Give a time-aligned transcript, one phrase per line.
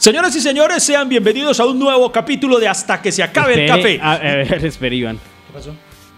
[0.00, 3.68] Señoras y señores, sean bienvenidos a un nuevo capítulo de Hasta que se acabe el
[3.68, 4.00] café.
[4.00, 5.18] A, a ver, espere, Iván.
[5.18, 5.74] ¿Qué pasó?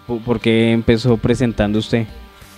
[0.07, 2.07] ¿Por por qué empezó presentando usted?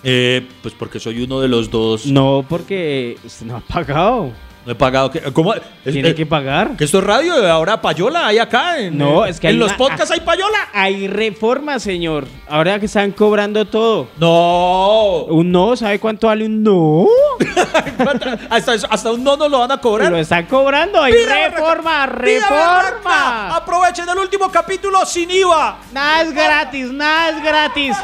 [0.04, 2.06] Eh, pues porque soy uno de los dos.
[2.06, 4.34] No, porque usted no ha pagado.
[4.66, 5.12] No he pagado.
[5.12, 5.54] ¿Qué- ¿Cómo?
[5.84, 6.76] Tiene eh, que pagar.
[6.76, 7.36] ¿Que esto es radio?
[7.52, 8.80] Ahora payola hay acá.
[8.80, 10.58] En, No, en- es que en los una- podcasts hay payola.
[10.74, 12.26] Hay reforma, señor.
[12.50, 14.08] Ahora que están cobrando todo.
[14.18, 15.26] No.
[15.26, 17.06] Un no, ¿sabe cuánto vale un no?
[18.50, 20.12] hasta, un no nos lo van a cobrar.
[20.12, 21.02] Lo están cobrando.
[21.02, 23.56] Hay reforma, reforma.
[23.56, 25.78] Aprovechen el último capítulo sin IVA.
[25.94, 27.96] Nada es gratis, nada es gratis.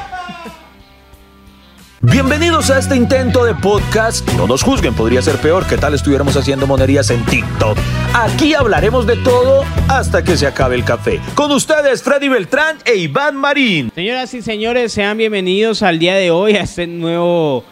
[2.03, 4.27] Bienvenidos a este intento de podcast.
[4.33, 7.77] No nos juzguen, podría ser peor que tal estuviéramos haciendo monerías en TikTok.
[8.15, 11.21] Aquí hablaremos de todo hasta que se acabe el café.
[11.35, 13.91] Con ustedes, Freddy Beltrán e Iván Marín.
[13.93, 17.65] Señoras y señores, sean bienvenidos al día de hoy a este nuevo,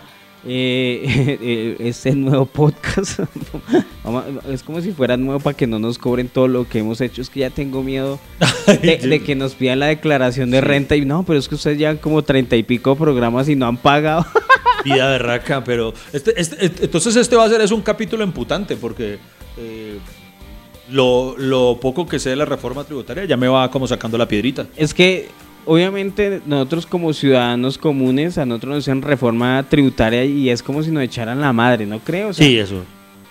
[0.45, 3.19] eh, este nuevo podcast.
[4.51, 7.21] Es como si fuera nuevo para que no nos cobren todo lo que hemos hecho.
[7.21, 8.19] Es que ya tengo miedo
[8.81, 11.77] de, de que nos pidan la declaración de renta y no, pero es que ustedes
[11.77, 14.25] llevan como treinta y pico programas y no han pagado.
[14.83, 18.77] Vida berraca, pero este, este- este- entonces este va a ser es un capítulo emputante
[18.77, 19.19] porque
[19.57, 19.99] eh,
[20.89, 24.27] lo, lo poco que sé de la reforma tributaria ya me va como sacando la
[24.27, 24.67] piedrita.
[24.75, 25.27] es que
[25.69, 30.89] obviamente nosotros como ciudadanos comunes a nosotros nos hacen reforma tributaria y es como si
[30.89, 32.33] nos echaran la madre, ¿no creo?
[32.33, 32.83] Sea, eso.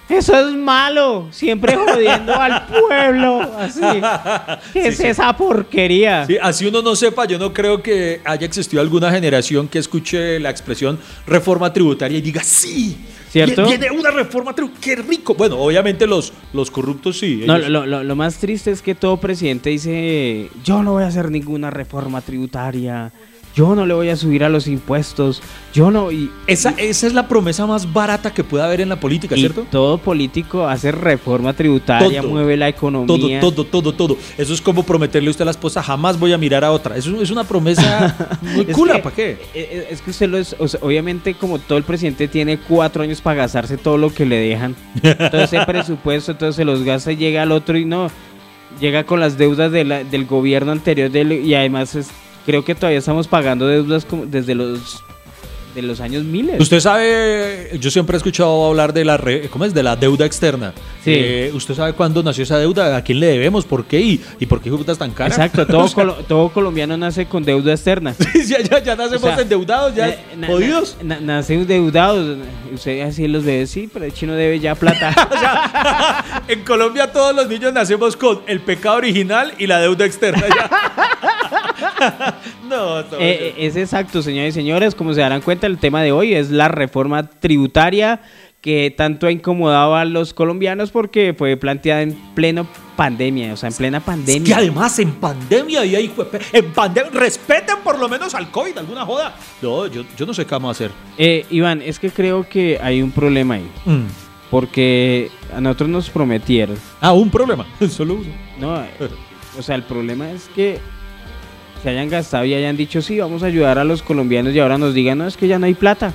[0.08, 3.80] Eso es malo, siempre jodiendo al pueblo, así.
[4.72, 6.26] ¿Qué es Sí, esa porquería?
[6.26, 10.40] Sí, así uno no sepa, yo no creo que haya existido alguna generación que escuche
[10.40, 12.96] la expresión reforma tributaria y diga, sí,
[13.30, 13.64] ¿Cierto?
[13.66, 15.34] vie- Viene una reforma tributaria, qué rico.
[15.34, 17.42] Bueno, obviamente los, los corruptos sí.
[17.46, 21.02] No, ellos- lo, lo- lo más triste es que todo presidente dice, yo no voy
[21.02, 23.12] a hacer ninguna reforma tributaria,
[23.58, 25.42] yo no le voy a subir a los impuestos,
[25.74, 26.12] yo no...
[26.12, 29.40] Y, esa, esa es la promesa más barata que puede haber en la política, y
[29.40, 29.66] ¿cierto?
[29.68, 32.30] todo político hace reforma tributaria, Todo.
[32.30, 33.40] mueve la Todo, economía.
[33.40, 34.16] todo, todo, todo.
[34.38, 36.96] Eso es como prometerle a usted a la esposa, jamás voy a mirar a otra.
[36.96, 39.30] Eso es una promesa muy cula, ¿para qué?
[39.32, 42.58] eh, eh, Es que usted lo es, o sea, obviamente como todo el presidente tiene
[42.58, 44.76] cuatro años para gastarse todo lo que le dejan,
[45.30, 48.08] todo ese presupuesto, entonces se los gasta y llega al otro y no,
[48.80, 52.10] llega con las deudas de la- del gobierno anterior y además es-
[52.48, 55.04] creo que todavía estamos pagando deudas desde los
[55.80, 56.60] de los años miles.
[56.60, 59.72] Usted sabe, yo siempre he escuchado hablar de la, re- ¿cómo es?
[59.74, 60.72] De la deuda externa.
[61.04, 61.12] Sí.
[61.14, 62.96] Eh, ¿Usted sabe cuándo nació esa deuda?
[62.96, 63.64] ¿A quién le debemos?
[63.64, 64.00] ¿Por qué?
[64.00, 65.28] ¿Y, y por qué es tan cara?
[65.30, 68.14] Exacto, todo, colo- todo colombiano nace con deuda externa.
[68.46, 70.96] ya, ya, ya nacemos O sea, endeudados, ya Eh, na- jodidos.
[71.02, 72.38] na- na- nacen endeudados.
[72.74, 75.14] Usted así los ve, sí, pero el chino debe ya plata.
[75.30, 80.04] O sea, en Colombia todos los niños nacemos con el pecado original y la deuda
[80.04, 80.42] externa.
[80.48, 82.38] ya.
[82.68, 84.94] no, eh, es exacto, señores y señores.
[84.94, 88.20] Como se darán cuenta, el tema de hoy es la reforma tributaria
[88.60, 93.68] que tanto ha incomodado a los colombianos porque fue planteada en pleno pandemia, o sea,
[93.68, 94.56] en plena Es que pandemia.
[94.56, 96.12] además en pandemia y ahí
[96.52, 99.36] en pandemia respeten por lo menos al COVID, alguna joda.
[99.62, 100.90] No, yo, yo no sé qué vamos a hacer.
[101.16, 103.70] Eh, Iván, es que creo que hay un problema ahí,
[104.50, 108.30] porque a nosotros nos prometieron, Ah, un problema, solo uno.
[108.58, 108.88] no, eh,
[109.56, 110.78] o sea, el problema es que
[111.82, 114.78] se hayan gastado y hayan dicho sí, vamos a ayudar a los colombianos y ahora
[114.78, 116.12] nos digan no, es que ya no hay plata.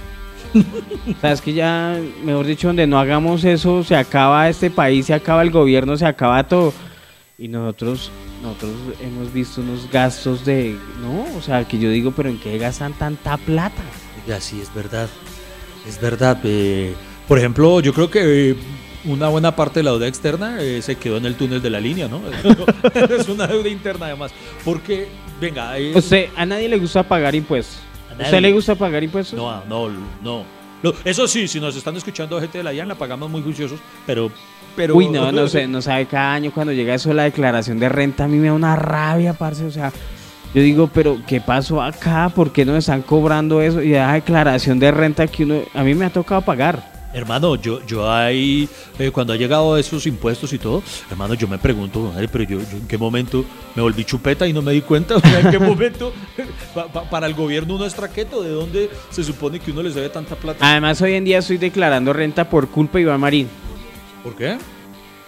[0.56, 5.08] O sea, es que ya, mejor dicho, donde no hagamos eso, se acaba este país,
[5.08, 6.74] se acaba el gobierno, se acaba todo.
[7.40, 8.12] Y nosotros,
[8.44, 8.72] nosotros
[9.02, 11.26] hemos visto unos gastos de, ¿no?
[11.38, 13.82] O sea, que yo digo, pero ¿en qué gastan tanta plata?
[14.28, 15.10] Ya, sí, es verdad.
[15.88, 16.40] Es verdad.
[16.44, 16.94] eh,
[17.28, 18.56] por ejemplo, yo creo que eh,
[19.06, 21.80] una buena parte de la deuda externa eh, se quedó en el túnel de la
[21.80, 22.22] línea, ¿no?
[23.18, 24.32] es una deuda interna además.
[24.64, 25.08] Porque,
[25.42, 27.80] venga, eh, O sea, a nadie le gusta pagar impuestos.
[28.10, 28.26] A ¿A nadie.
[28.26, 29.38] usted le gusta pagar impuestos?
[29.38, 29.90] no, no,
[30.22, 30.46] no.
[31.06, 34.30] Eso sí, si nos están escuchando gente de la IAN, la pagamos muy juiciosos, pero...
[34.76, 37.88] pero Uy, no, no sé, no sabe, cada año cuando llega eso la declaración de
[37.88, 39.94] renta, a mí me da una rabia, parce, o sea,
[40.54, 42.30] yo digo, pero ¿qué pasó acá?
[42.36, 43.82] ¿Por qué nos están cobrando eso?
[43.82, 46.93] Y la declaración de renta que uno, a mí me ha tocado pagar.
[47.14, 50.82] Hermano, yo, yo ahí, eh, cuando ha llegado esos impuestos y todo,
[51.12, 53.46] hermano, yo me pregunto, madre, pero yo, yo en qué momento
[53.76, 56.12] me volví chupeta y no me di cuenta, o sea, en qué momento
[56.74, 59.94] pa- pa- para el gobierno uno es traqueto, ¿de dónde se supone que uno les
[59.94, 60.68] debe tanta plata?
[60.68, 63.48] Además, hoy en día estoy declarando renta por culpa de Iván Marín,
[64.24, 64.58] ¿Por qué?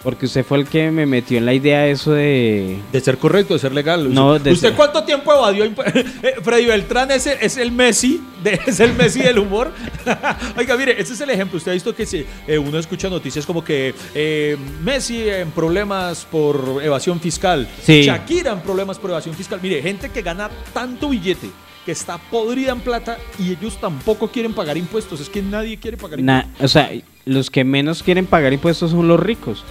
[0.06, 2.78] Porque usted fue el que me metió en la idea eso de...
[2.92, 4.14] De ser correcto, de ser legal.
[4.14, 5.64] No, ¿Usted, de ¿usted ser- cuánto tiempo evadió?
[6.22, 9.72] Eh, Freddy Beltrán es el, es el Messi, de- es el Messi del humor.
[10.56, 11.56] Oiga, mire, ese es el ejemplo.
[11.56, 16.24] Usted ha visto que se, eh, uno escucha noticias como que eh, Messi en problemas
[16.30, 18.02] por evasión fiscal, Sí.
[18.02, 19.58] Shakira en problemas por evasión fiscal.
[19.60, 21.48] Mire, gente que gana tanto billete,
[21.84, 25.18] que está podrida en plata y ellos tampoco quieren pagar impuestos.
[25.20, 26.48] Es que nadie quiere pagar impuestos.
[26.60, 26.92] Na- o sea,
[27.24, 29.64] los que menos quieren pagar impuestos son los ricos.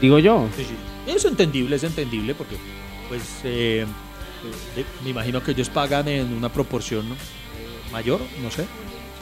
[0.00, 0.48] Digo yo.
[0.56, 0.74] Sí, sí.
[1.12, 2.56] Es entendible, es entendible porque,
[3.08, 3.86] pues, eh,
[4.76, 7.14] eh, me imagino que ellos pagan en una proporción ¿no?
[7.14, 7.18] Eh,
[7.92, 8.66] mayor, no sé.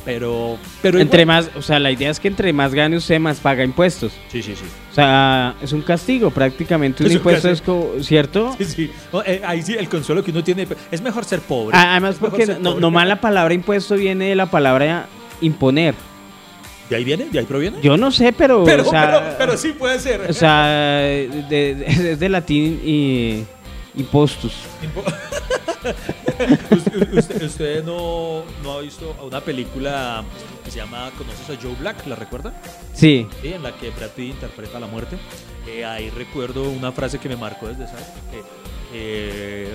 [0.05, 3.19] Pero, pero Entre igual- más, o sea, la idea es que entre más gane usted,
[3.19, 4.13] más paga impuestos.
[4.29, 4.65] Sí, sí, sí.
[4.91, 7.03] O sea, es un castigo prácticamente.
[7.03, 8.55] Un Es un impuesto es como, ¿cierto?
[8.59, 8.91] Sí, sí.
[9.11, 10.69] No, eh, ahí sí, el consuelo que uno tiene.
[10.91, 11.75] Es mejor ser pobre.
[11.75, 12.81] Ah, Además, porque ser no, pobre.
[12.83, 15.07] nomás la palabra impuesto viene de la palabra
[15.41, 15.95] imponer.
[16.91, 17.27] ¿De ahí viene?
[17.31, 17.79] ¿De ahí proviene?
[17.83, 18.63] Yo no sé, pero.
[18.65, 20.21] pero, o sea, pero, pero sí puede ser.
[20.29, 23.45] O sea, de- de- es de latín y
[23.97, 24.53] impostus.
[26.71, 30.25] usted, usted- usted no, no ha visto una película
[30.65, 32.07] que se llama ¿Conoces a Joe Black?
[32.07, 32.53] ¿La recuerda?
[32.93, 33.27] Sí.
[33.43, 35.17] Sí, en la que Brad Pitt interpreta la muerte.
[35.67, 38.43] Eh, ahí recuerdo una frase que me marcó desde esa que
[38.93, 39.69] eh,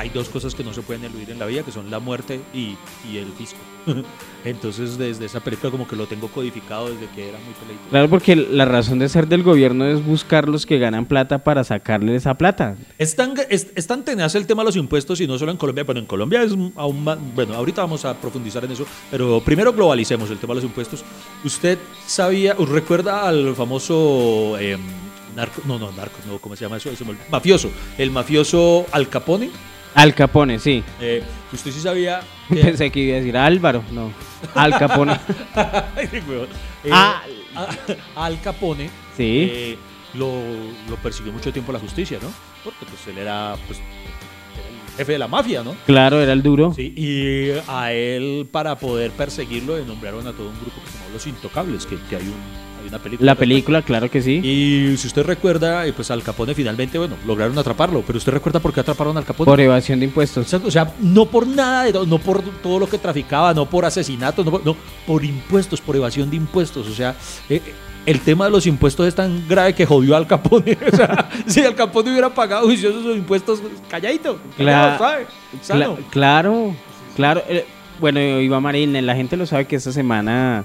[0.00, 2.40] hay dos cosas que no se pueden eludir en la vida, que son la muerte
[2.54, 2.76] y,
[3.10, 3.58] y el fisco.
[4.44, 7.90] Entonces desde esa película como que lo tengo codificado desde que era muy peladito.
[7.90, 11.64] Claro, porque la razón de ser del gobierno es buscar los que ganan plata para
[11.64, 12.76] sacarle esa plata.
[12.98, 15.58] Es tan, es, es tan tenaz el tema de los impuestos y no solo en
[15.58, 19.42] Colombia, pero en Colombia es aún más, bueno, ahorita vamos a profundizar en eso, pero
[19.44, 21.04] primero globalicemos el tema de los impuestos.
[21.44, 24.78] ¿Usted sabía, recuerda al famoso eh,
[25.36, 26.90] narco, no, no, narco, no, ¿cómo se llama eso?
[27.30, 29.50] Mafioso, el mafioso Al Capone.
[29.94, 30.82] Al Capone, sí.
[31.00, 31.22] Eh,
[31.52, 32.56] ¿Usted sí sabía que...
[32.56, 34.12] Pensé que iba a decir Álvaro, no.
[34.54, 35.18] Al Capone.
[36.82, 37.22] Eh, Ah.
[37.54, 39.48] a- Al Capone Sí.
[39.50, 39.78] eh,
[40.14, 40.32] lo,
[40.88, 42.32] lo persiguió mucho tiempo la justicia, ¿no?
[42.64, 45.74] Porque pues él era, pues, era el jefe de la mafia, ¿no?
[45.86, 46.72] Claro, era el duro.
[46.74, 50.98] Sí, y a él, para poder perseguirlo, le nombraron a todo un grupo que se
[50.98, 52.34] llamó Los Intocables, que, que hay, un,
[52.80, 53.26] hay una película.
[53.26, 54.36] La película, claro que sí.
[54.42, 58.60] Y si usted recuerda, eh, pues al Capone finalmente, bueno, lograron atraparlo, pero usted recuerda
[58.60, 59.46] por qué atraparon al Capone.
[59.46, 60.44] Por evasión de impuestos.
[60.44, 64.44] Exacto, O sea, no por nada, no por todo lo que traficaba, no por asesinatos,
[64.44, 66.86] no por, no, por impuestos, por evasión de impuestos.
[66.88, 67.14] O sea,
[67.48, 67.60] eh,
[68.06, 70.76] el tema de los impuestos es tan grave que jodió al Capone.
[70.92, 74.98] O sea, si al Capone hubiera pagado juiciosos sus impuestos, calladito, Cla- callado,
[75.62, 75.96] ¿sabe?
[76.10, 76.74] Claro,
[77.16, 77.42] claro.
[77.48, 77.66] Eh,
[78.00, 80.64] bueno, Iván Marín, la gente lo sabe que esta semana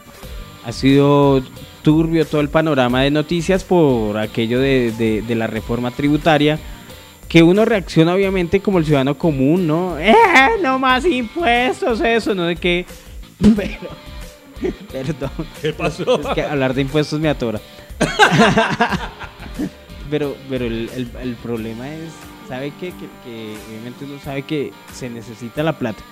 [0.66, 1.44] ha sido
[1.86, 6.60] turbio todo el panorama de noticias por aquello de, de- de la reforma tributaria.
[7.30, 9.98] Que uno reacciona obviamente como el ciudadano común, ¿no?
[10.00, 10.14] ¡Eh!
[10.62, 12.86] No más impuestos, eso, no de qué.
[13.56, 13.90] Pero,
[14.92, 15.32] perdón.
[15.62, 16.20] ¿Qué pasó?
[16.22, 17.60] Es que hablar de impuestos me atora.
[20.10, 22.10] pero pero el, el- el problema es,
[22.48, 22.88] ¿sabe qué?
[22.90, 26.04] Que, que obviamente uno sabe que se necesita la plata.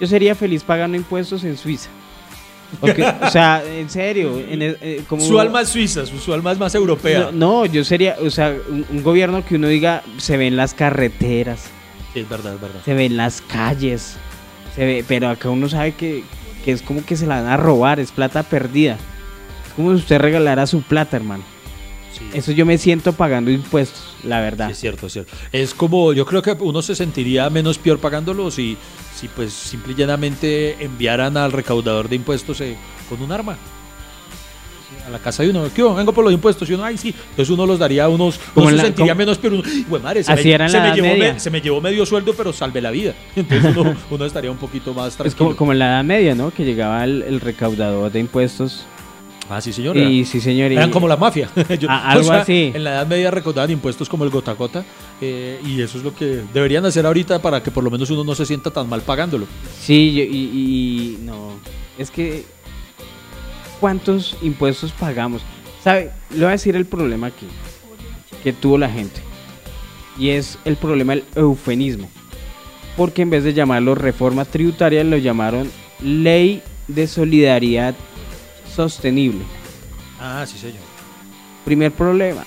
[0.00, 1.88] Yo sería feliz pagando impuestos en Suiza.
[2.80, 6.58] O sea, en serio, en eh, como Su alma es suiza, su, su alma es
[6.58, 7.30] más europea.
[7.32, 10.74] no, no, yo sería, o sea, un, un gobierno que uno diga, se ven las
[10.74, 11.64] carreteras,
[12.12, 12.80] Sí, es verdad, es verdad.
[12.84, 14.16] se ven las calles,
[14.74, 16.24] se ve, pero acá uno sabe que,
[16.64, 18.94] que es como que se la van a robar, es plata perdida.
[19.66, 21.44] Es como si usted regalara su plata, hermano.
[22.18, 22.28] Sí.
[22.38, 24.66] Eso yo me siento pagando impuestos, la verdad.
[24.66, 25.32] Sí, es cierto, es cierto.
[25.52, 28.76] Es como, yo creo que uno se sentiría menos peor pagándolo si,
[29.14, 32.76] si pues simple y llanamente enviaran al recaudador de impuestos eh,
[33.08, 33.56] con un arma.
[35.06, 35.82] A la casa de uno, ¿qué?
[35.82, 36.68] Vengo por los impuestos.
[36.68, 37.14] Y uno, ay, sí.
[37.30, 38.38] Entonces uno los daría a unos.
[38.52, 39.54] Como Uno se sentiría como- menos peor.
[39.54, 42.04] Uno, "Güey, madre, se, Así me, era se me llevó me- se me llevó medio
[42.04, 43.14] sueldo, pero salvé la vida.
[43.36, 45.38] Entonces uno, uno estaría un poquito más Es tranquilo.
[45.46, 46.50] como, como en la Edad Media, ¿no?
[46.50, 48.84] Que llegaba el, el recaudador de impuestos.
[49.50, 49.96] Ah, sí, señor.
[49.96, 50.70] Y sí, señor.
[50.72, 51.48] y- Eran como la mafia.
[51.80, 52.70] Yo- algo así.
[52.74, 54.84] En la Edad Media recaudaban impuestos como el gota a gota.
[55.20, 58.24] eh, y eso es lo que deberían hacer ahorita para que por lo menos uno
[58.24, 59.46] no se sienta tan mal pagándolo.
[59.80, 61.52] Sí, yo- y, y no.
[61.96, 62.44] Es que.
[63.80, 65.42] ¿Cuántos impuestos pagamos?
[65.82, 66.10] ¿Sabe?
[66.30, 67.46] Le voy a decir el problema aquí.
[68.42, 69.20] Que tuvo la gente.
[70.18, 72.08] Y es el problema del eufemismo.
[72.96, 75.70] Porque en vez de llamarlo reforma tributaria, lo llamaron
[76.02, 77.94] ley de solidaridad
[78.78, 79.44] sostenible.
[80.20, 80.84] Ah, sí, señor.
[81.64, 82.44] Primer problema.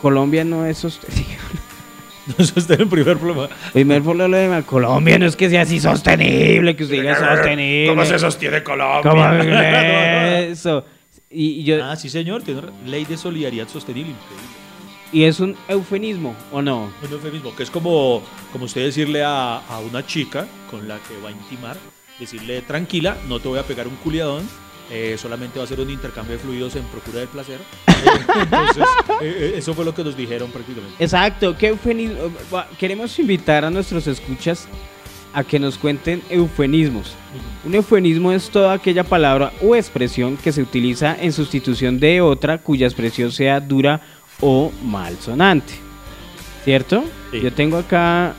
[0.00, 1.38] Colombia no es sostenible.
[2.38, 3.48] Eso es el primer problema.
[3.72, 4.62] Primer problema.
[4.62, 7.88] Colombia no es que sea así sostenible, que usted diga sostenible.
[7.88, 9.10] ¿Cómo se sostiene Colombia?
[9.10, 9.24] ¿Cómo
[10.52, 10.84] eso?
[11.28, 12.42] Y, yo, Ah, sí, señor.
[12.42, 14.14] Tiene ley de solidaridad sostenible.
[15.12, 16.92] ¿Y es un eufemismo o no?
[17.02, 21.20] Un eufemismo, que es como, como usted decirle a, a una chica con la que
[21.20, 21.76] va a intimar,
[22.20, 24.48] decirle tranquila, no te voy a pegar un culiadón,
[24.90, 27.60] eh, solamente va a ser un intercambio de fluidos en procura del placer.
[27.86, 27.92] Eh,
[28.42, 28.84] entonces,
[29.20, 31.02] eh, eh, eso fue lo que nos dijeron prácticamente.
[31.02, 32.32] Exacto, ¿qué eufemismo?
[32.52, 34.68] Va, Queremos invitar a nuestros escuchas
[35.32, 37.14] a que nos cuenten eufemismos.
[37.64, 42.58] Un eufemismo es toda aquella palabra o expresión que se utiliza en sustitución de otra
[42.58, 44.00] cuya expresión sea dura
[44.40, 45.74] o malsonante.
[46.64, 47.04] ¿Cierto?
[47.30, 47.40] Sí.
[47.40, 48.34] Yo tengo acá,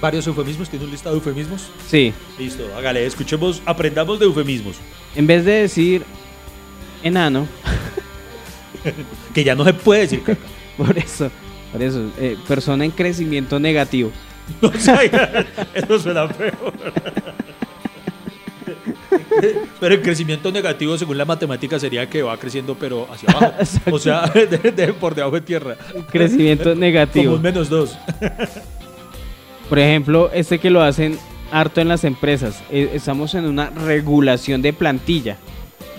[0.00, 1.70] Varios eufemismos, tiene un listado de eufemismos.
[1.88, 4.76] sí, Listo, hágale, escuchemos, aprendamos de eufemismos.
[5.16, 6.02] en vez de decir
[7.02, 7.46] enano,
[9.34, 10.40] que ya no se puede decir caca.
[10.76, 11.28] Por eso,
[11.72, 14.12] por eso, eh, persona en crecimiento negativo.
[14.62, 15.00] O sea,
[15.74, 16.72] eso suena peor.
[19.80, 23.52] Pero el crecimiento negativo, según la matemática, sería que va creciendo, pero hacia abajo.
[23.90, 25.76] O sea, de- de- por debajo de tierra.
[26.10, 27.34] Crecimiento Como negativo.
[27.34, 27.96] un menos dos.
[29.68, 31.18] Por ejemplo, este que lo hacen
[31.50, 32.62] harto en las empresas.
[32.70, 35.36] eh, estamos en una regulación de plantilla.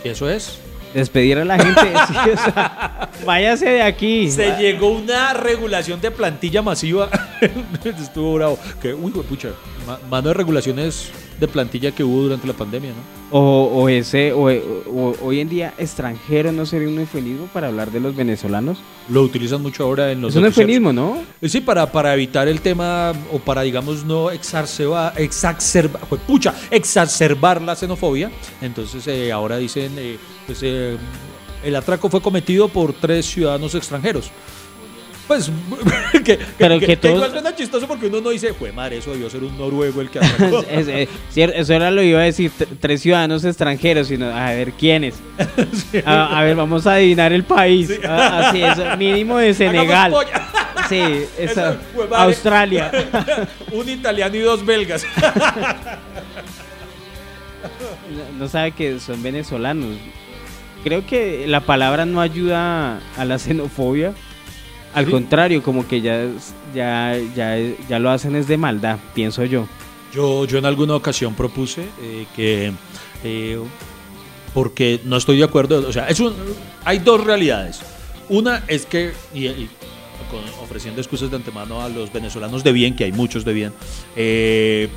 [0.04, 0.60] ¿Y eso es?
[0.94, 1.82] Despedir a la gente.
[2.08, 4.30] sí, o sea, váyase de aquí.
[4.32, 7.10] Se llegó una regulación de plantilla masiva.
[7.84, 8.58] Estuvo bravo.
[8.82, 9.50] Que, uy, pucha,
[9.86, 13.38] ma- mano de regulaciones de plantilla que hubo durante la pandemia, ¿no?
[13.38, 17.92] O, o ese, o, o- hoy en día extranjero no sería un eufemismo para hablar
[17.92, 18.80] de los venezolanos.
[19.08, 21.18] Lo utilizan mucho ahora en los Es un eufemismo, ¿no?
[21.42, 27.62] Eh, Sí, para, para evitar el tema o para, digamos, no exacerbar, exacerbar, pucha, exacerbar
[27.62, 28.32] la xenofobia.
[28.62, 30.98] Entonces, eh, ahora dicen, eh, pues, eh,
[31.64, 34.32] el atraco fue cometido por tres ciudadanos extranjeros.
[35.30, 35.50] Pues,
[36.26, 38.98] que, Pero que, que que igual todos- suena chistoso porque uno no dice, fue madre,
[38.98, 40.20] eso debió ser un noruego el que.
[40.72, 44.72] Es- es- cier- eso era lo iba a decir, tres ciudadanos extranjeros, sino a ver
[44.74, 45.16] quiénes.
[46.06, 47.92] A, a ver, vamos a adivinar el país.
[48.04, 50.14] Ah, así, eso, mínimo de Senegal.
[50.90, 51.00] Sí,
[51.38, 52.16] esa- Eso.
[52.16, 52.92] Australia.
[53.72, 55.06] un italiano y dos belgas.
[58.10, 59.96] No- No sabe que son venezolanos.
[60.84, 64.14] Creo que la palabra no ayuda a la xenofobia.
[64.94, 65.12] Al Sí.
[65.12, 66.28] contrario, como que ya,
[66.74, 69.68] ya, ya, ya lo hacen es de maldad, pienso yo.
[70.14, 72.72] Yo, yo en alguna ocasión propuse eh, que,
[73.24, 73.60] eh,
[74.54, 76.34] porque no estoy de acuerdo, o sea, es un,
[76.84, 77.82] hay dos realidades.
[78.30, 79.70] Una es que, y, y
[80.32, 83.74] con- ofreciendo excusas de antemano a los venezolanos de bien, que hay muchos de bien,
[84.16, 84.90] eh,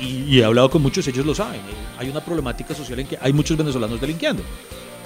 [0.00, 1.60] y, y he hablado con muchos, ellos lo saben,
[1.98, 4.42] hay una problemática social en que hay muchos venezolanos delinquiendo.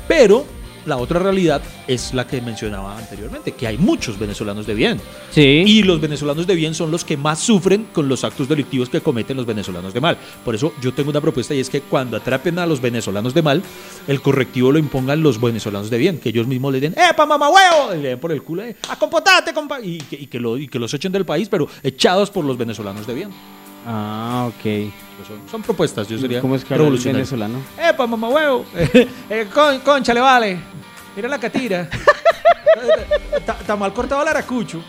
[0.07, 0.47] Pero
[0.87, 5.01] la otra realidad es la que mencionaba anteriormente, que hay muchos venezolanos de bien.
[5.31, 5.65] Sí.
[5.67, 9.01] Y los venezolanos de bien son los que más sufren con los actos delictivos que
[9.01, 10.17] cometen los venezolanos de mal.
[10.45, 13.43] Por eso yo tengo una propuesta y es que cuando atrapen a los venezolanos de
[13.43, 13.63] mal,
[14.07, 17.49] el correctivo lo impongan los venezolanos de bien, que ellos mismos le den, ¡epa, mamá
[17.49, 17.95] huevo!
[17.95, 19.81] Y le den por el culo, eh, ¡a compotate, compa!
[19.81, 22.57] Y que, y que lo, y que los echen del país, pero echados por los
[22.57, 23.31] venezolanos de bien.
[23.87, 24.63] Ah, ok.
[24.63, 27.19] Pues son, son propuestas, yo sería ¿Cómo es que habla el revolucionario.
[27.19, 27.61] venezolano?
[27.79, 28.67] ¡Epa, mamá huevo!
[29.31, 30.59] Eh, con, concha, le vale.
[31.15, 31.89] Mira la catira.
[33.35, 34.83] Está está mal cortado el aracucho.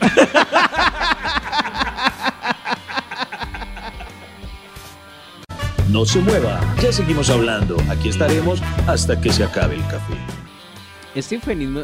[5.90, 7.78] No se mueva, ya seguimos hablando.
[7.90, 10.14] Aquí estaremos hasta que se acabe el café.
[11.16, 11.82] Este eufemismo,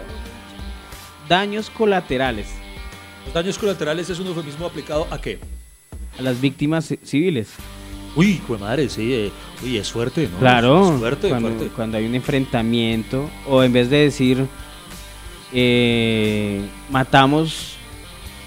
[1.27, 2.47] daños colaterales
[3.25, 5.39] Los daños colaterales es un eufemismo aplicado a qué?
[6.17, 7.49] A las víctimas ci- civiles.
[8.15, 9.11] Uy, de madre, sí.
[9.13, 9.31] eh,
[9.63, 10.37] uy, es fuerte, ¿no?
[10.39, 11.67] Claro, Es fuerte, cuando, fuerte.
[11.75, 14.45] cuando hay un enfrentamiento, o en vez de decir
[15.51, 17.75] eh, matamos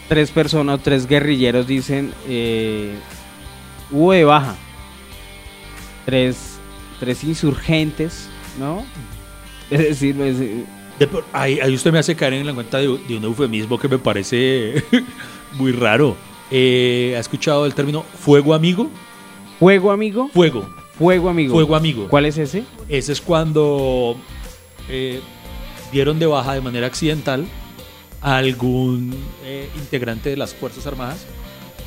[0.09, 2.95] tres personas o tres guerrilleros, dicen eh,
[3.91, 4.55] hubo de baja.
[6.05, 6.59] Tres,
[7.01, 8.85] tres insurgentes, ¿no?
[9.71, 10.65] Es decir, pues, eh,
[11.01, 13.89] De ahí, ahí usted me hace caer en la cuenta de, de un eufemismo que
[13.89, 14.85] me parece
[15.55, 16.17] muy raro.
[16.51, 18.89] Eh, ¿Ha escuchado el término fuego amigo?
[19.59, 21.55] fuego amigo, Fuego, fuego amigo.
[21.55, 22.09] fuego amigo.
[22.09, 22.65] ¿Cuál es ese?
[22.89, 24.17] Ese es cuando
[24.89, 25.21] eh,
[25.93, 27.47] dieron de baja de manera accidental
[28.21, 31.25] a algún eh, integrante de las Fuerzas Armadas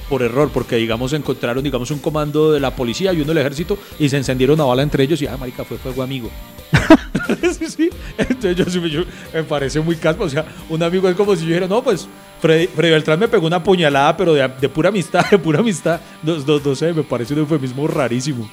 [0.09, 3.77] por error, porque digamos encontraron digamos un comando de la policía y uno del ejército
[3.99, 6.29] y se encendieron a bala entre ellos y ah marica fue fuego amigo.
[7.59, 7.89] sí, sí.
[8.17, 11.67] Entonces yo, me parece muy caspa, o sea, un amigo es como si yo dijera,
[11.67, 12.07] no, pues
[12.41, 15.99] Freddy, Freddy Beltrán me pegó una puñalada, pero de, de pura amistad, de pura amistad.
[16.23, 18.49] No, no- no sé, me parece un eufemismo rarísimo.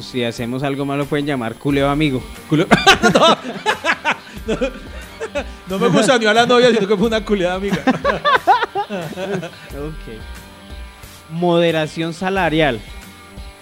[0.00, 2.22] Si hacemos algo malo pueden llamar culeo amigo.
[5.68, 7.78] No, me gusta ni a la novia, sino que fue una culiada amiga.
[11.30, 12.80] Moderación salarial.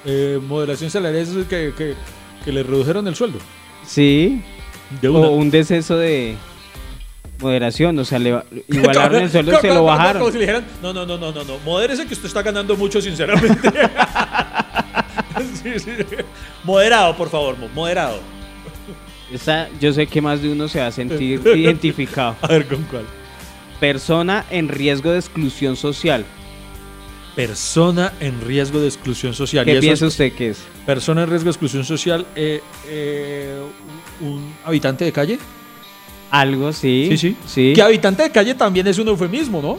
[0.05, 1.95] Eh, moderación salarial es que, que,
[2.45, 3.39] que le redujeron el sueldo.
[3.87, 4.43] Sí.
[5.01, 5.09] De.
[5.09, 6.37] O un deceso de
[7.43, 8.31] moderación, o sea, le
[8.69, 10.21] igualaron el sueldo y se lo bajaron.
[10.21, 12.77] Como si le dijeran, no, no, no, no, no, no, modérese que usted está ganando
[12.77, 13.59] mucho, sinceramente.
[15.63, 15.91] Sí, sí.
[16.65, 18.19] Moderado, por favor, mo- moderado.
[19.33, 22.37] Esa, yo sé que más de uno se va a sentir identificado.
[22.43, 23.05] A ver, ¿con cuál?
[23.81, 26.25] Persona en riesgo de exclusión social.
[27.35, 29.65] Persona en riesgo de exclusión social.
[29.65, 30.63] ¿Qué piensa usted que es?
[30.85, 33.57] Persona en riesgo de exclusión social, eh, eh,
[34.21, 35.39] un habitante de calle.
[36.33, 37.09] Algo, sí.
[37.11, 37.37] Sí, sí.
[37.47, 37.73] Sí.
[37.75, 39.79] Que habitante de calle también es un eufemismo, ¿no?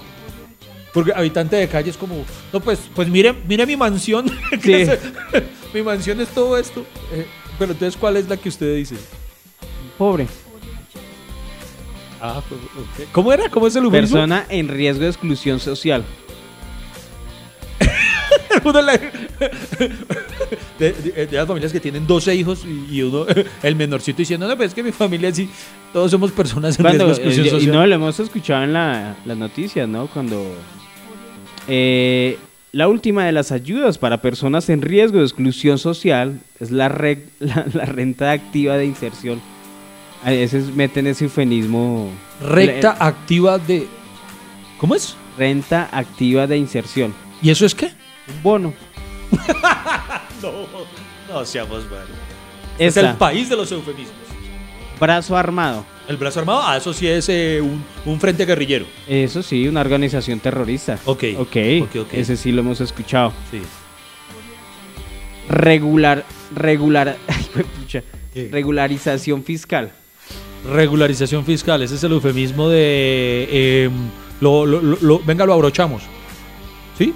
[0.94, 4.28] Porque habitante de calle es como, no, pues, pues mire, mire mi mansión.
[4.62, 4.86] Sí.
[5.74, 6.86] mi mansión es todo esto.
[7.12, 7.26] Eh,
[7.58, 8.96] pero entonces, ¿cuál es la que usted dice?
[9.98, 10.28] Pobre.
[12.22, 13.08] Ah, ok.
[13.12, 13.50] ¿Cómo era?
[13.50, 14.18] ¿Cómo es el eufemismo?
[14.18, 16.06] Persona en riesgo de exclusión social.
[20.80, 23.26] De, de- de las familias que tienen 12 hijos y, y uno,
[23.64, 25.50] el menorcito diciendo, no, pues es que mi familia sí,
[25.92, 27.76] todos somos personas en Cuando, riesgo de exclusión eh, y social.
[27.76, 30.08] no, lo hemos escuchado en la- las noticias, ¿no?
[30.08, 30.44] Cuando
[31.68, 32.38] eh,
[32.72, 37.26] la última de las ayudas para personas en riesgo de exclusión social es la, re-
[37.40, 39.42] la, la renta activa de inserción.
[40.24, 42.10] A veces meten ese eufemismo.
[42.42, 43.88] Recta activa de...
[44.80, 45.16] ¿Cómo es?
[45.38, 47.14] Renta activa de inserción.
[47.42, 47.92] ¿Y eso es qué?
[48.28, 48.74] Un bono.
[50.42, 50.52] No,
[51.30, 52.10] no seamos malos.
[52.78, 54.14] Es el país de los eufemismos.
[55.00, 55.86] brazo armado.
[56.08, 58.86] El brazo armado, ah, eso sí es eh, un, un frente guerrillero.
[59.08, 61.00] Eso sí, una organización terrorista.
[61.06, 62.08] Ok, Ok, ok, ok.
[62.14, 63.32] ese sí lo hemos escuchado.
[63.52, 63.62] Sí.
[65.50, 66.26] Regular,
[66.56, 68.04] regular, ay, pucha,
[68.34, 68.50] ¿Qué?
[68.52, 69.92] regularización fiscal.
[70.74, 73.48] Regularización fiscal, ese es el eufemismo de...
[73.50, 73.90] eh,
[74.42, 76.04] lo- lo- lo- venga, lo abrochamos.
[76.98, 77.14] ¿Sí?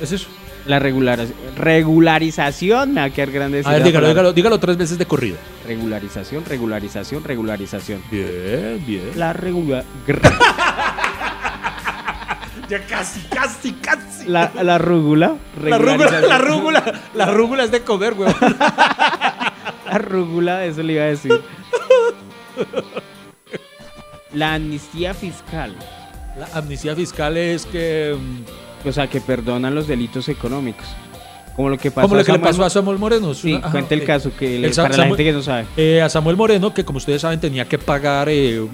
[0.00, 0.28] ¿Es eso?
[0.66, 1.18] La regular,
[1.56, 5.36] regularización, me va a quedar grande A ver, dígalo, dígalo, dígalo tres veces de corrido.
[5.66, 8.02] Regularización, regularización, regularización.
[8.10, 9.10] Bien, bien.
[9.16, 9.84] La regular...
[12.68, 14.28] Ya casi, casi, casi.
[14.28, 15.38] La, la rúgula.
[15.60, 18.32] La rúgula, la rúgula, la rúgula es de comer, weón.
[19.90, 21.42] La rúgula, eso le iba a decir.
[24.32, 25.74] La amnistía fiscal.
[26.38, 28.16] La amnistía fiscal es que...
[28.84, 30.86] O sea, que perdonan los delitos económicos.
[31.56, 33.34] Como lo que pasó Como lo que le Samuel pasó a Samuel Moreno.
[33.34, 35.66] Sí, Ajá, cuenta el caso que El para la Samuel- gente que no sabe.
[35.76, 38.64] Eh, a Samuel Moreno, que como ustedes saben tenía que pagar, eh,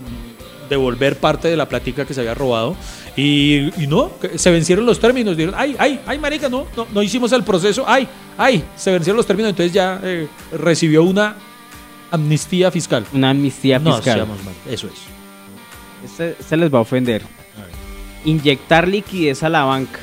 [0.69, 2.77] devolver parte de la plática que se había robado.
[3.17, 5.37] Y, y no, se vencieron los términos.
[5.37, 7.85] Dijeron, ay, ay, ay, marica, no, no, no hicimos el proceso.
[7.87, 9.51] Ay, ay, se vencieron los términos.
[9.51, 11.35] Entonces ya eh, recibió una
[12.11, 13.05] amnistía fiscal.
[13.13, 14.15] Una amnistía No, fiscal.
[14.19, 14.93] seamos mal, eso es.
[16.05, 17.23] Este, este les va a ofender.
[18.25, 20.01] Inyectar liquidez a la banca.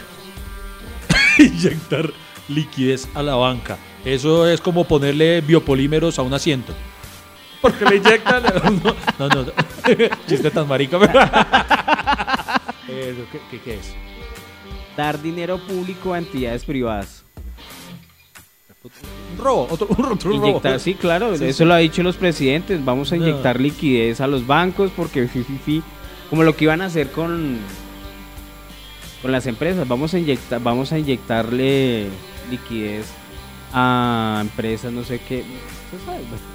[1.39, 2.11] Inyectar
[2.47, 3.77] liquidez a la banca.
[4.05, 6.73] Eso es como ponerle biopolímeros a un asiento.
[7.61, 8.43] Porque le inyectan.
[9.19, 9.51] No, no, no.
[10.27, 10.97] Chiste tan marica.
[12.87, 13.93] Eso, ¿qué, qué, qué es?
[14.97, 17.23] Dar dinero público a entidades privadas.
[18.83, 20.47] Un robo, otro, otro robo.
[20.47, 21.65] Inyectar, sí, claro, Sí, eso sí.
[21.65, 22.83] lo ha dicho los presidentes.
[22.83, 23.25] Vamos a No.
[23.27, 25.27] inyectar liquidez a los bancos porque
[26.29, 27.57] como lo que iban a hacer con
[29.23, 32.09] con las empresas, vamos a inyectar, vamos a inyectarle
[32.51, 33.05] liquidez
[33.73, 35.45] a empresas, no sé qué.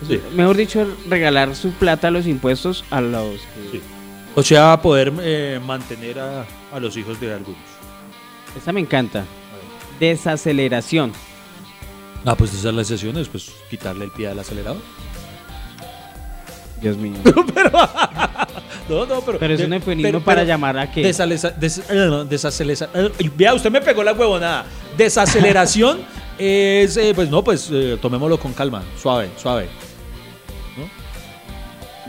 [0.07, 0.20] Sí.
[0.35, 3.81] Mejor dicho, regalar su plata a los impuestos a los que Sí.
[4.35, 7.59] O sea, poder eh, mantener a, a los hijos de algunos.
[8.54, 9.24] Esta me encanta.
[9.98, 11.12] Desaceleración.
[12.26, 14.83] Ah, pues esas las sesiones, pues quitarle el pie al acelerador.
[16.83, 17.16] Dios mío.
[18.88, 19.38] No, no, pero.
[19.38, 21.12] Pero es un eufemismo para llamar a que eh,
[21.94, 24.64] no, desaceleza- eh, Vea, usted me pegó la huevonada.
[24.96, 26.01] Desaceleración
[26.38, 29.68] es, eh, pues no, pues eh, tomémoslo con calma, suave, suave.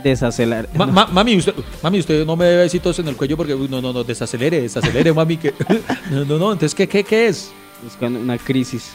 [0.02, 0.68] desacelerar.
[0.74, 3.82] Ma- ma- mami, usted, mami, usted no me debe besitos en el cuello porque no,
[3.82, 5.36] no, no, desacelere, desacelere, mami.
[5.36, 5.52] Que,
[6.10, 7.50] no, no, no, entonces, ¿qué, qué, qué es?
[7.86, 8.92] Es cuando una crisis.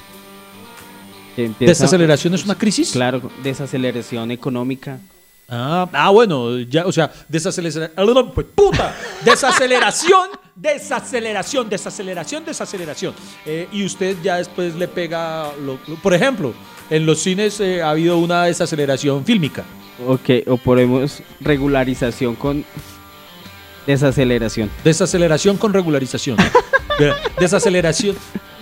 [1.36, 2.92] Que empieza- ¿Desaceleración es una crisis?
[2.92, 5.00] Claro, desaceleración económica.
[5.48, 7.92] Ah, ah, bueno, ya, o sea, desaceleración.
[8.34, 13.14] Pues puta, desaceleración, desaceleración, desaceleración, desaceleración.
[13.46, 16.54] Eh, y usted ya después le pega, lo- lo- por ejemplo,
[16.90, 19.64] en los cines eh, ha habido una desaceleración fílmica.
[20.08, 22.66] Ok, o ponemos regularización con
[23.86, 24.70] desaceleración.
[24.84, 26.38] Desaceleración con regularización.
[27.40, 28.16] Desaceleración,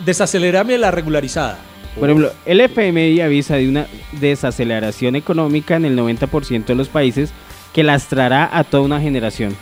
[0.06, 1.60] desacelerame la regularizada.
[2.00, 7.32] Por ejemplo, el FMI avisa de una desaceleración económica en el 90% de los países
[7.72, 9.56] que lastrará a toda una generación.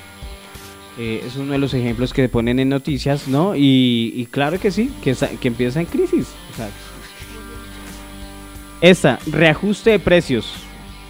[0.97, 3.55] Eh, es uno de los ejemplos que se ponen en noticias, ¿no?
[3.55, 6.27] Y, y claro que sí, que, que empieza en crisis.
[6.53, 6.69] O sea,
[8.81, 10.53] esta, reajuste de precios.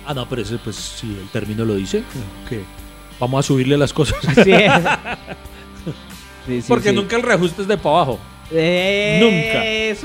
[0.05, 2.03] Ah, no, pero ese, pues, si el término lo dice,
[2.49, 2.61] que
[3.19, 4.17] vamos a subirle las cosas.
[4.43, 4.53] Sí.
[6.47, 6.95] Sí, sí, Porque sí.
[6.95, 8.19] nunca el reajuste es de para abajo.
[8.53, 9.25] Eso,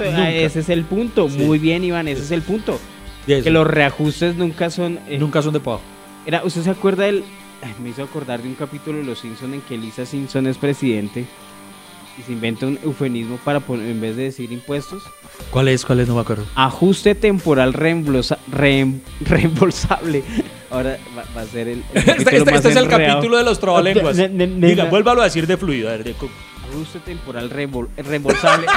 [0.03, 0.31] Nunca, nunca.
[0.33, 1.29] ese es el punto.
[1.29, 1.39] Sí.
[1.39, 2.79] Muy bien, Iván, ese es el punto.
[3.27, 5.01] Que los reajustes nunca son...
[5.09, 5.81] eh, Nunca son de abajo.
[6.27, 7.25] Era, ¿Usted se acuerda del.?
[7.63, 10.59] ay, Me hizo acordar de un capítulo de Los Simpson en que Lisa Simpson es
[10.59, 11.25] presidente
[12.19, 15.03] y se inventa un eufemismo para poner, en vez de decir impuestos,
[15.51, 15.85] ¿Cuál es?
[15.85, 16.09] ¿Cuál es?
[16.09, 16.47] No me acuerdo.
[16.55, 20.23] ajuste temporal reembolsa- reem- reembolsable.
[20.71, 21.83] Ahora va, va a ser el.
[21.93, 24.17] el Este, capítulo este- más este es el capítulo de los trabalenguas.
[24.17, 25.89] Ne- ne- Diga, vuélvalo a decir de fluido.
[25.89, 26.15] a ver, de
[26.77, 28.67] Ajuste temporal reembol- reembolsable.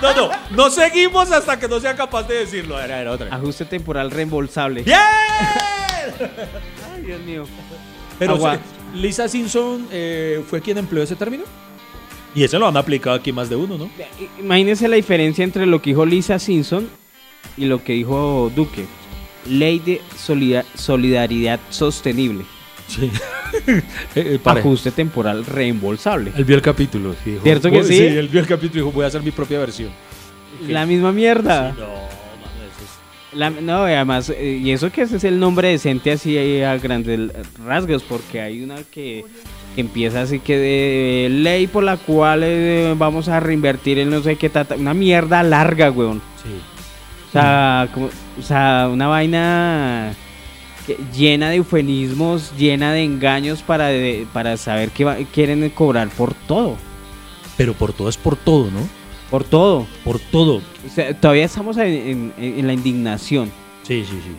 [0.00, 2.76] No, no, no seguimos hasta que no sea capaz de decirlo.
[2.76, 3.34] A ver, a ver, otra vez.
[3.34, 4.82] ajuste temporal reembolsable.
[4.84, 4.96] ¡Bien!
[6.94, 7.44] Ay, Dios mío.
[8.16, 8.54] Pero, Agua.
[8.56, 8.60] sí,
[9.00, 11.42] Lisa Simpson eh, fue quien empleó ese término.
[12.32, 13.90] Y ese lo han aplicado aquí más de uno, ¿no?
[14.38, 16.88] Imagínense la diferencia entre lo que dijo Lisa Simpson
[17.56, 18.84] y lo que dijo Duque.
[19.46, 22.44] Ley de solida- solidaridad sostenible.
[22.88, 23.10] Sí.
[24.14, 24.60] Eh, pare.
[24.60, 26.32] Ajuste temporal reembolsable.
[26.36, 27.14] Él vio el capítulo.
[27.24, 27.98] sí, dijo, ¿Cierto que "Oh, sí?
[27.98, 29.90] él vio el capítulo y dijo, voy a hacer mi propia versión.
[30.66, 31.72] La misma mierda.
[31.72, 31.98] Sí, no, mano,
[32.66, 32.84] eso
[33.32, 36.36] es- La- no, y además, eh, y eso que ese es el nombre decente así
[36.36, 37.30] eh, a grandes
[37.64, 39.24] rasgos, porque hay una que,
[39.74, 44.22] que empieza así que de ley por la cual eh, vamos a reinvertir en no
[44.22, 46.20] sé qué, tata, una mierda larga, weón.
[46.42, 46.50] sí.
[47.28, 50.14] O sea, como, o sea una vaina
[51.16, 56.34] llena de eufemismos, llena de engaños para, de- para saber que va- quieren cobrar por
[56.34, 56.76] todo,
[57.56, 58.80] Pero por todo es por todo, ¿no?
[59.30, 59.86] por todo.
[60.04, 60.56] Por todo.
[60.86, 63.50] O sea, todavía estamos en, en- en la indignación.
[63.82, 64.30] Sí, sí, sí.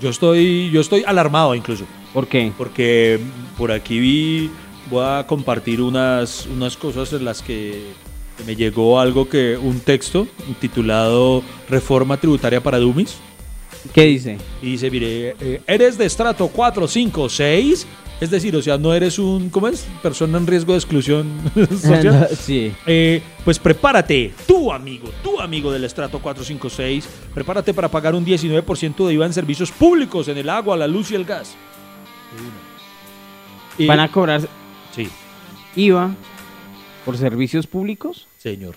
[0.00, 1.84] Yo estoy, yo estoy alarmado incluso.
[2.14, 2.52] ¿Por qué?
[2.56, 3.18] Porque
[3.58, 4.50] por aquí vi,
[4.90, 7.82] voy a compartir unas, unas cosas en las que
[8.46, 10.26] me llegó algo que, un texto
[10.60, 13.16] titulado Reforma Tributaria para Dummies.
[13.92, 14.38] ¿Qué dice?
[14.62, 17.86] Y dice, mire, eh, eres de estrato 4, 5, 6.
[18.20, 19.84] Es decir, o sea, no eres un, ¿cómo es?
[20.00, 21.26] Persona en riesgo de exclusión
[21.70, 22.28] social.
[22.40, 22.72] sí.
[22.86, 29.06] Eh, pues prepárate, tu amigo, tu amigo del estrato 456, prepárate para pagar un 19%
[29.08, 31.56] de IVA en servicios públicos, en el agua, la luz y el gas.
[33.78, 34.42] Y- ¿Van a cobrar
[34.94, 35.08] Sí,
[35.74, 36.14] IVA
[37.04, 38.28] por servicios públicos?
[38.38, 38.76] señor,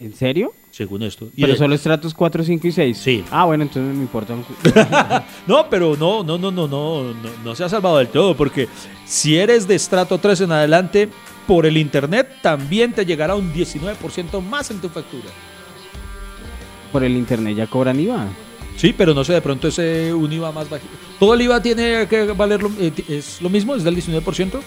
[0.00, 0.52] ¿En serio?
[0.78, 1.28] Según esto.
[1.36, 2.96] Y Pero de- solo estratos 4, 5 y 6.
[2.98, 3.24] Sí.
[3.32, 4.34] Ah, bueno, entonces no me importa.
[5.46, 8.68] No, pero no, no, no, no, no, no, no se ha salvado del todo, porque
[9.04, 11.08] si eres de estrato 3 en adelante,
[11.48, 15.28] por el internet también te llegará un 19% más en tu factura.
[16.92, 18.26] Por el internet ya cobran IVA.
[18.76, 20.92] Sí, pero no sé, de pronto ese un IVA más bajito.
[21.18, 23.74] ¿Todo el IVA tiene que valer lo, eh, es lo mismo?
[23.74, 24.60] ¿Es del 19%?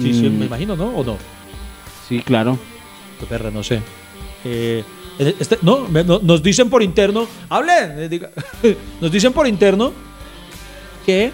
[0.00, 0.38] Sí, sí, Mm.
[0.38, 0.86] me imagino, ¿no?
[0.96, 1.18] ¿O no?
[2.08, 2.56] Sí, claro.
[3.28, 3.82] Perra, no sé.
[4.44, 4.84] Eh,
[5.38, 8.30] este- no, me- no, nos dicen por interno, hablen, eh, diga-
[9.00, 9.92] nos dicen por interno
[11.04, 11.30] que,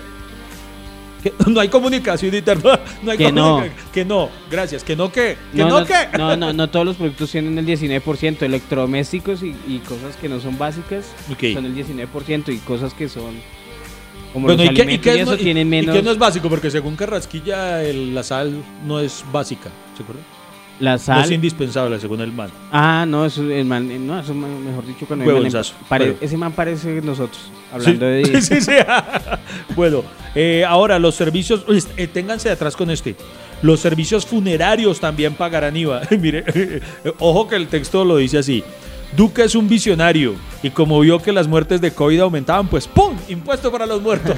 [1.22, 3.62] que no hay comunicación interna, no hay Que no.
[3.92, 6.18] que no, gracias, que no que, que No, no, no, que.
[6.18, 8.42] no, no, no todos los productos tienen el 19%.
[8.42, 11.04] Electrodomésticos y, y cosas que no son básicas
[11.52, 13.34] son el 19% y cosas que son
[14.32, 15.94] como Bueno, los ¿y qué, y qué y es, eso y- tienen y menos.
[15.96, 16.48] qué no es básico?
[16.48, 20.22] Porque según Carrasquilla, el- la sal no es básica, ¿se acuerda?
[20.78, 21.24] La No sal.
[21.24, 22.50] es indispensable, según el man.
[22.70, 26.04] Ah, no, eso, el man, no, eso me- mejor dicho, cuando Huevo el man- pare-
[26.06, 26.18] huevo.
[26.20, 28.42] ese man parece nosotros, hablando sí, de...
[28.42, 28.72] sí, sí.
[29.74, 30.02] bueno,
[30.34, 31.64] eh, ahora los servicios,
[31.96, 33.16] eh, ténganse de atrás con este.
[33.62, 36.02] Los servicios funerarios también pagarán IVA.
[36.20, 36.44] Mire,
[37.18, 38.62] ojo que el texto lo dice así.
[39.16, 43.16] Duque es un visionario y como vio que las muertes de COVID aumentaban, pues ¡pum!
[43.28, 44.36] Impuesto para los muertos.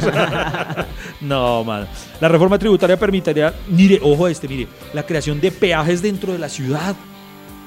[1.21, 1.87] no, man.
[2.21, 6.39] La reforma tributaria permitiría, mire, ojo a este, mire, la creación de peajes dentro de
[6.39, 6.95] la ciudad.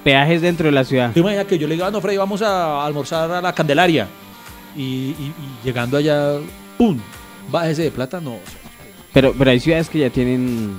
[0.04, 1.12] Peajes dentro de la ciudad.
[1.12, 4.08] ¿Te imaginas que yo le diga, "Ah, no, Freddy, vamos a almorzar a la Candelaria?
[4.76, 6.38] Y, y- y llegando allá,
[6.78, 6.98] ¡pum!
[7.52, 8.38] Bájese de plata, no.
[9.14, 10.76] Pero, pero hay ciudades que ya tienen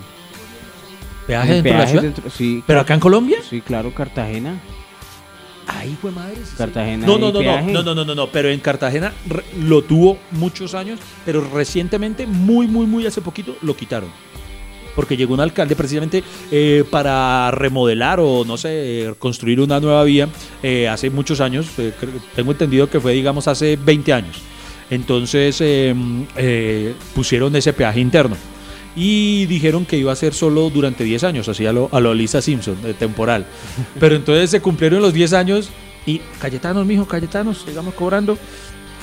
[1.26, 2.02] ¿Peaje dentro de la peajes ciudad?
[2.14, 3.38] dentro- sí, ¿Pero acá en Colombia?
[3.48, 4.58] sí, claro, Cartagena.
[5.66, 6.36] Ay, fue madre.
[6.36, 6.56] sí, sí.
[6.56, 7.72] Cartagena No, no, no, no, peaje.
[7.72, 12.26] no, no, no, no, no, pero en Cartagena re- lo tuvo muchos años, pero recientemente,
[12.26, 14.10] muy, muy, muy hace poquito, lo quitaron.
[14.94, 18.68] Porque llegó un alcalde precisamente eh, para remodelar o, no sé,
[19.08, 20.28] eh, construir una nueva vía
[20.62, 21.66] eh, hace muchos años.
[21.78, 24.36] eh, creo- tengo entendido que fue, digamos, hace 20 años.
[24.90, 25.94] Entonces eh,
[26.36, 28.36] eh, pusieron ese peaje interno.
[28.94, 32.12] Y dijeron que iba a ser solo durante 10 años, así a lo, a lo
[32.12, 33.46] Lisa Simpson, de temporal.
[34.00, 35.70] Pero entonces se cumplieron los 10 años
[36.06, 38.36] y Cayetanos, mijo, Cayetanos, sigamos cobrando.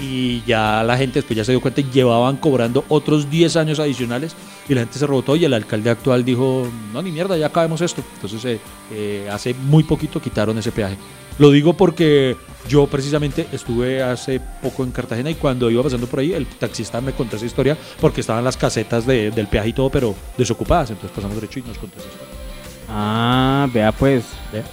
[0.01, 3.79] Y ya la gente después ya se dio cuenta y llevaban cobrando otros 10 años
[3.79, 4.33] adicionales
[4.69, 7.81] y la gente se rebotó y el alcalde actual dijo, no, ni mierda, ya acabemos
[7.81, 8.01] esto.
[8.15, 8.59] Entonces eh,
[8.93, 10.95] eh, hace muy poquito quitaron ese peaje.
[11.37, 12.37] Lo digo porque
[12.69, 17.01] yo precisamente estuve hace poco en Cartagena y cuando iba pasando por ahí el taxista
[17.01, 20.91] me contó esa historia porque estaban las casetas de- del peaje y todo, pero desocupadas.
[20.91, 22.27] Entonces pasamos derecho y nos contó esa historia.
[22.87, 24.23] Ah, vea pues.
[24.53, 24.63] ¿Ve?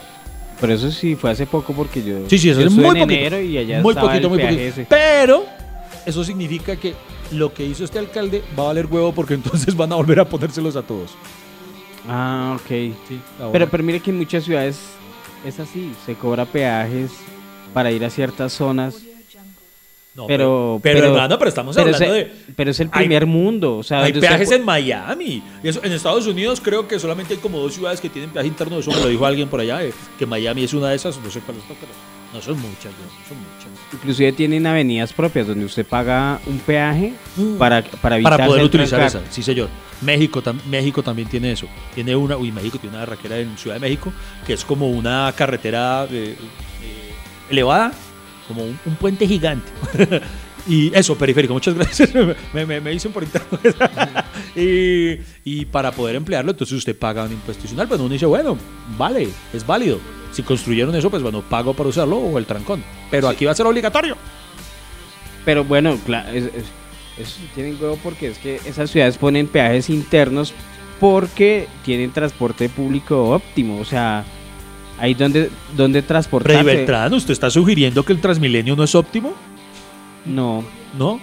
[0.61, 2.19] Pero eso sí fue hace poco porque yo.
[2.29, 3.13] Sí, sí, eso es muy en poquito.
[3.13, 4.61] enero y allá muy poquito, el muy poquito.
[4.61, 4.87] ese.
[4.89, 5.45] Pero
[6.07, 6.95] eso significa que
[7.33, 10.25] lo que hizo este alcalde va a valer huevo porque entonces van a volver a
[10.29, 11.11] ponérselos a todos.
[12.09, 12.69] Ah, ok.
[13.09, 13.21] Sí,
[13.53, 14.79] Pero, pero mire que en muchas ciudades
[15.45, 17.11] es así, se cobra peajes
[17.73, 18.97] para ir a ciertas zonas.
[20.15, 22.33] No, pero- pero, pero- hermano, pero estamos Pero, hablando de.
[22.57, 23.77] pero es el hay- primer mundo.
[23.77, 25.43] O sea, Hay usted peajes en Miami.
[25.63, 28.79] Eso, en Estados Unidos creo que solamente hay como dos ciudades que tienen peaje interno.
[28.79, 31.19] Eso me lo dijo alguien por allá, eh, que Miami es una de esas.
[31.21, 31.93] No sé cuál es, pero
[32.33, 33.93] No son muchas, no son muchas.
[33.93, 37.13] Inclusive tienen avenidas propias donde usted paga un peaje
[37.59, 39.69] para, para evitar Para poder utilizar esa, sí señor.
[40.01, 41.67] México, tam- México también tiene eso.
[41.95, 44.13] Tiene una, uy, México tiene una barraquera en Ciudad de México
[44.47, 46.37] que es como una carretera eh,
[47.51, 47.93] elevada,
[48.49, 49.67] como un, un puente gigante.
[50.69, 52.11] y eso, periférico, muchas gracias.
[52.55, 53.59] me, me, me dicen por interno.
[54.57, 57.87] y, y para poder emplearlo, entonces usted paga un impuesto adicional.
[57.87, 58.57] Bueno, uno dice, bueno,
[58.97, 59.99] vale, es válido.
[60.33, 62.83] Si construyeron eso, pues bueno, pago para usarlo o el trancón.
[63.11, 64.17] Pero aquí va a ser obligatorio.
[65.45, 66.65] Pero bueno, claro, es, es-
[67.19, 70.53] eso tienen huevo porque es que esas ciudades ponen peajes internos
[71.01, 73.81] porque tienen transporte público óptimo.
[73.81, 74.25] O sea,
[74.99, 76.63] ahí donde, donde Rey transportarse.
[76.63, 79.35] Beltrán, ¿usted está sugiriendo que el Transmilenio no es óptimo?
[80.25, 80.65] No,
[80.99, 81.21] ¿No?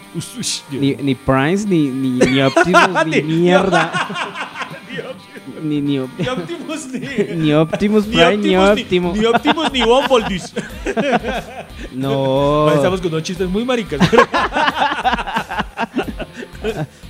[0.71, 3.91] Ni, ni Price, ni, ni, ni Optimus, ni Ni- mierda.
[5.63, 6.99] ni, ni, Op- Ni Optimus ni.
[7.35, 9.71] ni Optimus Prime, ni Optimus, ni, Optimus.
[9.73, 10.41] ni Bumblebee.
[11.93, 12.71] No.
[12.73, 13.99] Estamos con unos chistes muy maricas.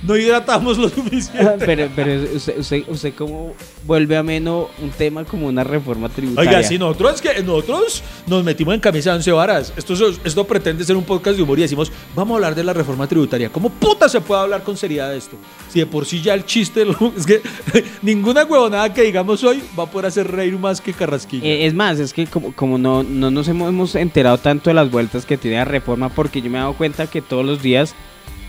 [0.06, 1.56] No hidratamos lo suficiente.
[1.66, 3.54] pero, pero usted, usted, usted cómo
[3.86, 6.50] vuelve ameno un tema como una reforma tributaria.
[6.50, 9.72] Oiga, si nosotros es que nosotros nos metimos en camisa de once varas.
[9.76, 12.64] Esto, es- esto pretende ser un podcast de humor y decimos, vamos a hablar de
[12.64, 13.48] la reforma tributaria.
[13.50, 15.36] ¿Cómo puta se puede hablar con seriedad de esto?
[15.70, 16.86] Si de por sí ya el chiste
[17.16, 17.42] es que
[18.02, 21.46] ninguna huevonada que digamos hoy va a poder hacer reír más que Carrasquilla.
[21.46, 24.90] Eh, es más, es que como, como no, no nos hemos enterado tanto de las
[24.90, 27.94] vueltas que tiene la reforma, porque yo me he dado cuenta que todos los días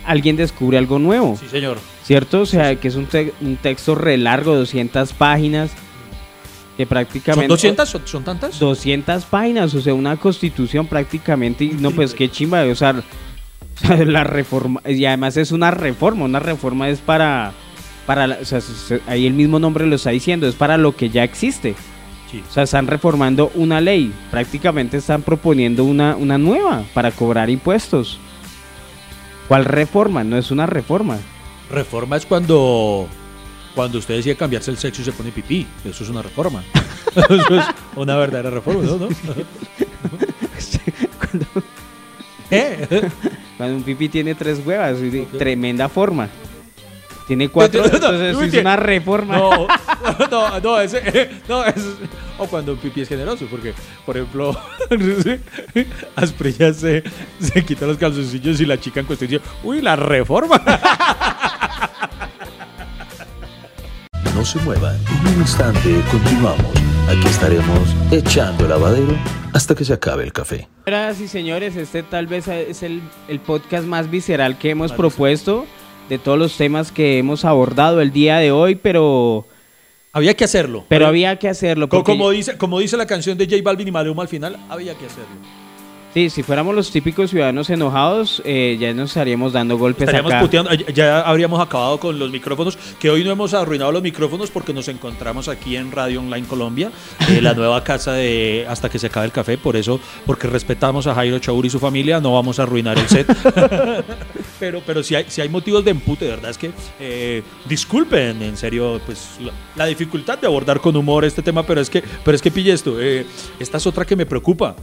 [0.06, 1.78] alguien descubre algo nuevo, sí, señor.
[2.04, 2.42] ¿cierto?
[2.42, 5.72] O sea, que es un, te- un texto re largo, 200 páginas,
[6.78, 7.48] que ¿Son prácticamente...
[7.48, 7.88] 200?
[7.90, 8.60] ¿Son, son tantas?
[8.60, 12.96] 200 páginas, o sea, una constitución prácticamente, y no, pues qué chimba, o sea,
[14.06, 17.54] la reforma, y además es una reforma, una reforma es para,
[18.06, 18.60] para la- o sea,
[19.08, 21.76] ahí el mismo nombre lo está diciendo, es para lo que ya existe.
[22.32, 22.44] Sí.
[22.50, 28.20] O sea, están reformando una ley, prácticamente están proponiendo una, una nueva para cobrar impuestos.
[29.48, 30.24] ¿Cuál reforma?
[30.24, 31.18] No es una reforma.
[31.70, 33.08] Reforma es cuando,
[33.76, 35.66] cuando usted decide cambiarse el sexo y se pone pipí.
[35.84, 36.64] Eso es una reforma.
[37.16, 38.98] Eso es una verdadera reforma, ¿no?
[38.98, 39.08] ¿No?
[41.20, 41.46] Cuando,
[42.52, 43.10] ¿Eh?
[43.58, 46.28] cuando un pipí tiene tres huevas, y de- tremenda forma.
[47.28, 49.38] Tiene cuatro, No, no, no, entonces es una reforma.
[50.20, 51.76] No, no, no, ese, no, es,
[52.38, 53.74] o cuando un pipí es generoso, porque,
[54.06, 54.56] por ejemplo,
[56.16, 57.04] Asprilla se,
[57.40, 60.62] se quita los calzoncillos y la chica en cuestión dice, uy, la reforma.
[64.36, 66.74] No se muevan, en un instante continuamos.
[67.10, 69.18] Aquí estaremos echando el lavadero
[69.54, 70.68] hasta que se acabe el café.
[70.86, 75.66] Señoras y señores, este tal vez es el, el podcast más visceral que hemos propuesto
[76.10, 79.46] de todos los temas que hemos abordado el día de hoy, pero,
[80.14, 80.86] Había que hacerlo.
[80.88, 81.90] pero había que hacerlo.
[81.90, 84.94] Porque- como, dice, como dice la canción de J Balvin y Maluma al final, había
[84.96, 85.65] que hacerlo.
[86.16, 90.40] Sí, si fuéramos los típicos ciudadanos enojados, eh, ya nos estaríamos dando golpes Estaríamos acá.
[90.42, 94.72] puteando, ya- habríamos acabado con los micrófonos, que hoy no hemos arruinado los micrófonos porque
[94.74, 96.90] nos encontramos aquí en Radio Online Colombia,
[97.30, 101.06] eh, la nueva casa de Hasta que se acabe el café, por eso, porque respetamos
[101.06, 103.28] a Jairo Chaur y su familia, no vamos a arruinar el set.
[104.58, 108.42] pero pero si hay, si hay motivos de empute, de verdad es que eh, disculpen,
[108.42, 112.02] en serio, pues la, la dificultad de abordar con humor este tema, pero es que,
[112.24, 113.26] pero es que pille esto, eh,
[113.60, 114.78] esta es otra que me preocupa.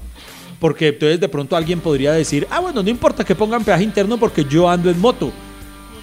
[0.62, 4.16] Porque entonces de pronto alguien podría decir, ah, bueno, no importa que pongan peaje interno
[4.16, 5.32] porque yo ando en moto.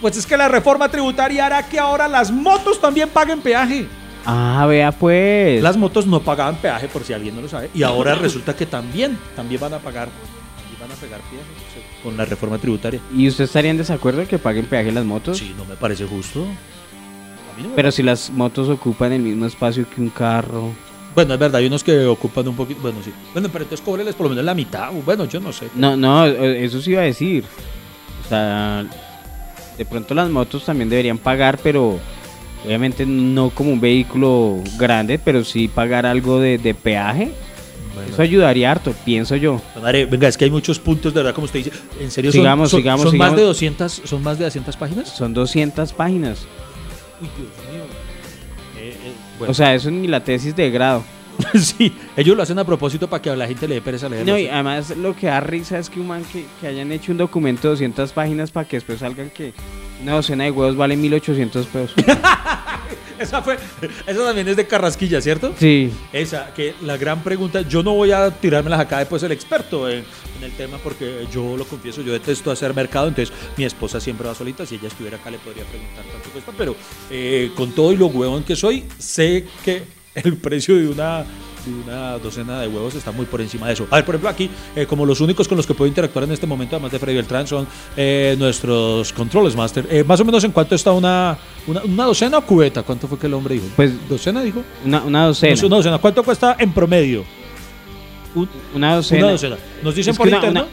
[0.02, 3.88] Pues es que la reforma tributaria hará que ahora las motos también paguen peaje.
[4.26, 5.64] Ah, vea pues.
[5.64, 7.70] Las motos no pagaban peaje, por si alguien no lo sabe.
[7.74, 10.10] Y ahora resulta que también, también van a pagar,
[10.58, 13.00] también van a pagar peaje con la reforma tributaria.
[13.16, 15.38] ¿Y usted estaría en desacuerdo que paguen peaje las motos?
[15.38, 16.46] Sí, no me parece justo.
[17.62, 20.74] No me Pero si las motos ocupan el mismo espacio que un carro.
[21.20, 22.80] Bueno, es verdad, hay unos que ocupan un poquito.
[22.82, 23.12] Bueno, sí.
[23.34, 24.90] Bueno, pero entonces cóbreles por lo menos la mitad.
[25.06, 25.68] Bueno, yo no sé.
[25.76, 27.44] No, no, eso sí iba a decir.
[28.26, 28.86] O sea,
[29.78, 32.00] de pronto las motos también deberían pagar, pero
[32.66, 37.34] obviamente no como un vehículo grande, pero sí pagar algo de, de peaje.
[37.94, 38.14] Bueno.
[38.14, 39.62] Eso ayudaría harto, pienso yo.
[39.82, 41.72] Madre, venga, es que hay muchos puntos, de verdad, como usted dice.
[42.00, 43.40] ¿En serio son, Sigamos, son, sigamos, son más sigamos.
[43.42, 45.10] de 200, son más de 200 páginas?
[45.10, 46.48] Son 200 páginas.
[47.22, 47.50] Uy, Dios
[49.40, 49.52] bueno.
[49.52, 51.04] O sea, eso ni la tesis de grado.
[51.60, 54.34] sí, ellos lo hacen a propósito para que a la gente le dé pereza leerlo.
[54.34, 57.12] No, y además lo que da risa es que un man que, que hayan hecho
[57.12, 59.54] un documento de 200 páginas para que después salgan que
[60.04, 61.96] una docena de huevos vale 1800 pesos.
[63.30, 63.58] Esa fue,
[64.08, 65.54] esa también es de Carrasquilla, ¿cierto?
[65.60, 65.92] Sí.
[66.14, 70.06] Esa, que la gran pregunta, yo no voy a tirármelas acá después el experto en,
[70.38, 74.28] en el tema porque yo lo confieso, yo detesto hacer mercado, entonces mi esposa siempre
[74.28, 76.76] va solita, si ella estuviera acá le podría preguntar cuánto cuesta, pero
[77.12, 79.84] eh, con todo y lo huevón que soy, sé que
[80.16, 81.26] el precio de una
[81.68, 83.88] una docena de huevos está muy por encima de eso.
[83.92, 86.32] A ver, por ejemplo, aquí, eh, como los únicos con los que puedo interactuar en
[86.32, 87.68] este momento, además de Freddy Beltrán, son
[87.98, 89.88] eh, nuestros controles master.
[89.90, 92.84] Eh, más o menos en cuánto está una, una, una docena o cubeta.
[92.84, 93.68] ¿Cuánto fue que el hombre dijo?
[93.76, 94.64] Pues- docena dijo.
[94.86, 95.56] Una, una docena.
[95.62, 95.98] No, una docena.
[95.98, 97.24] ¿Cuánto cuesta en promedio?
[98.36, 99.24] Un- una docena.
[99.24, 99.58] Una docena.
[99.84, 100.66] Nos dicen Es por interno.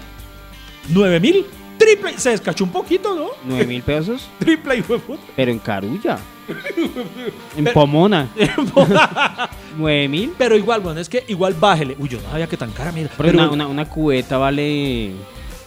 [0.88, 1.44] ¿Nueve mil?
[1.79, 2.18] Triple.
[2.18, 3.29] Se descachó un poquito, ¿no?
[3.44, 5.22] Nueve mil pesos, Triple, hijo de puta.
[5.35, 6.18] pero en Carulla.
[7.56, 8.28] en Pomona.
[9.76, 10.32] Nueve mil.
[10.38, 11.96] Pero igual, bueno, es que igual bájele.
[11.98, 13.11] Uy, yo no sabía que tan cara, mira.
[13.16, 15.12] Porque Pero- una, una, una cubeta vale.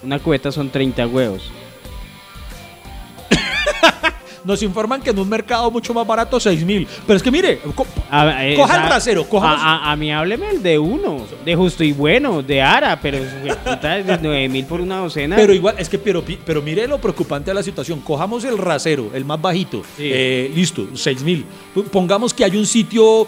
[0.04, 1.52] Una cubeta son 30 huevos.
[4.44, 6.88] Nos informan que en un mercado mucho más barato 6 mil.
[7.06, 10.12] Pero es que mire, co- A- eh, Coja el a- rasero, coja- A, a- mí
[10.12, 14.82] hábleme el de uno, de justo y bueno, de Ara, pero de 9 mil por
[14.82, 15.36] una docena.
[15.36, 18.00] pero igual, es que pero, pero mire lo preocupante de la situación.
[18.02, 19.82] Cojamos el rasero, el más bajito.
[19.98, 20.04] Sí.
[20.12, 21.46] Eh, listo, 6 mil.
[21.92, 23.28] Pongamos que hay un sitio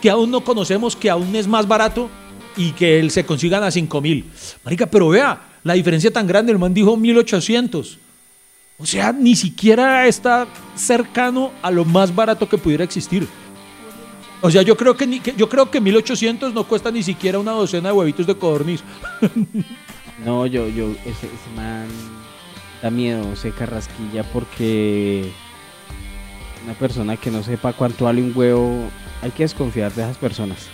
[0.00, 2.08] que aún no conocemos, que aún es más barato
[2.56, 4.24] y que él se consigan a 5 mil.
[4.64, 6.52] Marica, pero vea, la diferencia tan grande.
[6.52, 7.98] El man dijo 1800.
[8.84, 13.26] O sea, ni siquiera está cercano a lo más barato que pudiera existir.
[14.42, 17.38] O sea, yo creo que, ni, que- yo creo que 1800 no cuesta ni siquiera
[17.38, 18.82] una docena de huevitos de codorniz.
[20.24, 21.86] No, yo, yo, ese, ese man
[22.82, 25.28] da miedo, se carrasquilla porque
[26.64, 28.84] una persona que no sepa cuánto vale un huevo,
[29.22, 30.68] hay que desconfiar de esas personas.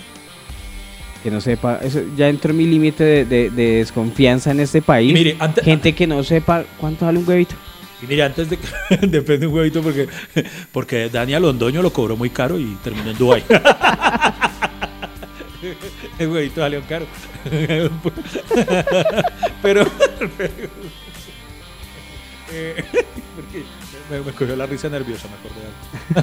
[1.24, 4.82] Que no sepa, eso ya entró en mi límite de, de- de desconfianza en este
[4.82, 5.12] país.
[5.14, 7.54] Mire, Gente que no sepa cuánto vale un huevito.
[8.02, 8.66] Y mire, antes de que
[9.06, 10.08] depende un huevito porque,
[10.72, 13.44] porque Daniel Londoño lo cobró muy caro y terminó en Dubai.
[16.18, 17.06] El huevito salió caro.
[19.62, 19.86] Pero,
[20.36, 20.68] pero-
[22.52, 22.84] eh,
[23.36, 23.62] porque
[24.10, 25.60] me, me cogió la risa nerviosa, me acordé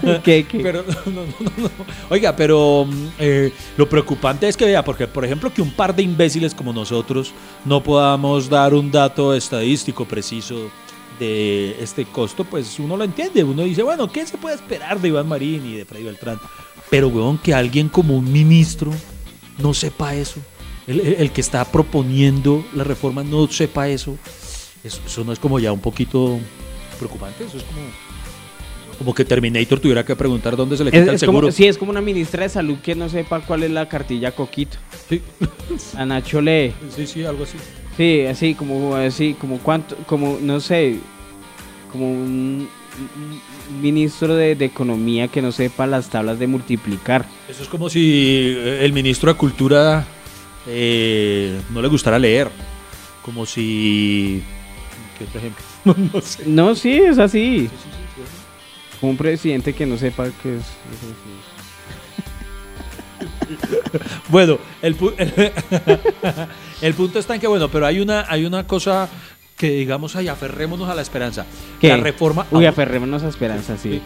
[0.01, 0.23] de algo.
[0.23, 0.59] ¿Qué, qué?
[0.59, 1.69] Pero, no, no, no, no.
[2.09, 5.95] Oiga, pero mm, eh, lo preocupante es que vea, porque por ejemplo que un par
[5.95, 10.69] de imbéciles como nosotros no podamos dar un dato estadístico preciso
[11.19, 15.07] de este costo, pues uno lo entiende, uno dice, bueno, ¿qué se puede esperar de
[15.07, 16.39] Iván Marín y de Freddy Beltrán?
[16.89, 18.91] Pero, weón, que alguien como un ministro
[19.57, 20.39] no sepa eso,
[20.85, 24.17] el, el- que está proponiendo la reforma no sepa eso,
[24.83, 26.39] eso, eso no es como ya un poquito
[26.97, 27.79] preocupante, eso es como...
[28.97, 31.51] Como que Terminator tuviera que preguntar dónde se le quita Es, el es como, seguro.
[31.51, 34.77] sí, es como una ministra de salud que no sepa cuál es la cartilla coquito.
[35.07, 35.21] Sí,
[35.95, 36.73] A Nacho lee.
[36.95, 37.57] sí, sí, algo así.
[37.97, 40.99] Sí, así como así como cuánto, como no sé,
[41.91, 42.69] como un,
[43.81, 47.25] ministro de, de economía que no sepa las tablas de multiplicar.
[47.49, 50.05] Eso es como si eh, el ministro de Cultura
[50.67, 52.49] eh, no le gustara leer.
[53.23, 54.41] Como si...
[55.17, 55.65] ¿Qué otro ejemplo?
[56.13, 56.43] no sé.
[56.45, 57.61] No, sí, es así.
[57.61, 58.97] Sí, sí, sí, sí.
[58.99, 60.61] Como un presidente que no sepa qué es.
[60.61, 61.56] eso
[64.29, 65.13] Bueno, el, pu-
[66.81, 69.07] el punto está en que, bueno, pero hay una, hay una cosa
[69.55, 71.45] que digamos, ay, aferrémonos a la esperanza.
[71.81, 71.87] ¿Qué?
[71.87, 72.45] La reforma...
[72.51, 74.01] Uy, Ah, aferrémonos a Esperanza, sí.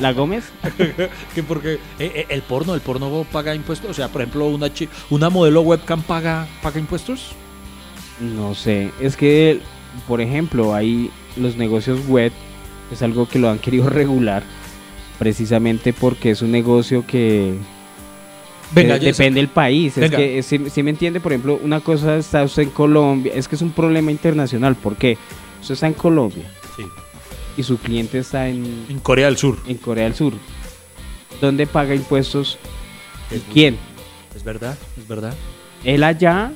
[0.00, 0.44] ¿La Gómez?
[1.34, 3.90] que porque eh, eh, el porno, el porno paga impuestos.
[3.90, 7.32] O sea, por ejemplo, una, chi- una modelo webcam paga, paga impuestos.
[8.20, 8.92] No sé.
[9.00, 9.58] Es que,
[10.06, 12.30] por ejemplo, hay los negocios web,
[12.92, 14.44] es algo que lo han querido regular,
[15.18, 17.54] precisamente porque es un negocio que
[18.74, 19.94] Venga, Eh, depende del país.
[19.96, 20.18] Venga.
[20.18, 23.48] Es que, si, si me entiende, por ejemplo, una cosa está usted en Colombia, es
[23.48, 24.74] que es un problema internacional.
[24.76, 25.16] ¿Por qué?
[25.60, 26.84] Usted está en Colombia Sí,
[27.56, 29.58] y su cliente está en, en Corea del Sur.
[29.68, 30.32] en Corea del Sur.
[31.40, 32.58] ¿Dónde paga impuestos?
[33.30, 33.76] ¿Y Es- quién?
[34.34, 35.34] Es verdad, es verdad.
[35.84, 36.52] ¿Él allá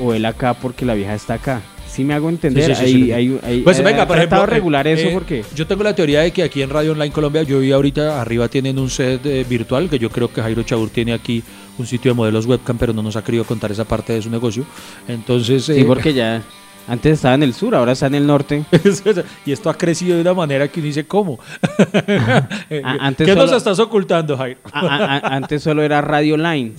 [0.00, 1.60] o él acá porque la vieja está acá?
[1.92, 3.12] Si me hago entender, Sí, sí, sí, Hay- sí.
[3.12, 6.20] hay- hay- Pues venga, por ejemplo, regular eh, eso eh, porque Yo tengo la teoría
[6.22, 9.44] de que aquí en Radio Online Colombia, yo vi ahorita arriba tienen un set eh,
[9.48, 11.42] virtual, que yo creo que Jairo Chabur tiene aquí
[11.78, 14.30] un sitio de modelos webcam, pero no nos ha querido contar esa parte de su
[14.30, 14.64] negocio.
[15.06, 16.42] Entonces, sí, porque ya
[16.88, 18.64] antes estaba en el sur, ahora está en el norte.
[19.46, 21.38] y esto ha crecido de una manera que uno dice, ¿cómo?
[23.00, 24.60] Antes ¿Qué nos solo- estás ocultando, Jairo?
[24.72, 26.72] Antes solo era radio online.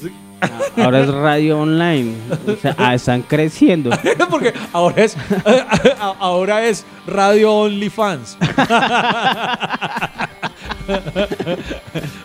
[0.78, 2.16] Ahora es radio online.
[2.48, 3.90] O sea, ah, están creciendo.
[4.30, 5.18] Porque ahora es,
[6.20, 8.38] ahora es Radio OnlyFans.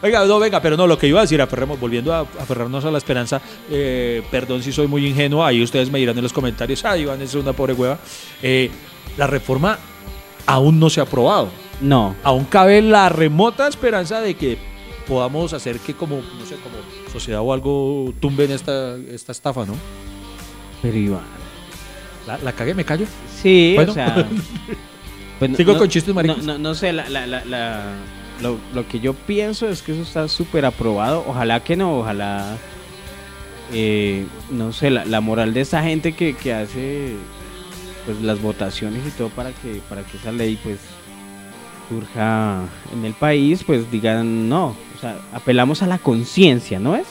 [0.02, 2.90] Oiga, no, venga, pero no, lo que iba a decir, aferremos, volviendo a aferrarnos a
[2.90, 3.40] la esperanza,
[3.70, 7.22] eh, perdón si soy muy ingenuo, ahí ustedes me dirán en los comentarios, ah, Iván
[7.22, 7.98] es una pobre hueva.
[8.42, 8.70] Eh,
[9.16, 9.78] la reforma
[10.46, 11.50] aún no se ha aprobado.
[11.80, 12.16] No.
[12.24, 14.58] Aún cabe la remota esperanza de que
[15.06, 16.76] podamos hacer que como, no sé, como
[17.08, 19.74] sociedad o algo tumben esta, esta estafa, ¿no?
[20.82, 21.22] Pero Iván.
[22.26, 23.06] La, la cagué, me callo.
[23.42, 23.92] Sí, Bueno.
[23.92, 24.28] o sea.
[25.38, 26.44] pues no- Sigo no- con chistes maricos.
[26.44, 27.84] no, no sé, la, la- la- la-
[28.42, 31.24] lo, lo que yo pienso es que eso está súper aprobado.
[31.26, 32.56] Ojalá que no, ojalá
[33.72, 37.14] eh, no sé, la, la moral de esta gente que, que hace
[38.06, 40.78] pues las votaciones y todo para que para que esa ley pues
[41.88, 42.62] surja
[42.92, 47.06] en el país, pues digan no, o sea, apelamos a la conciencia, ¿no es?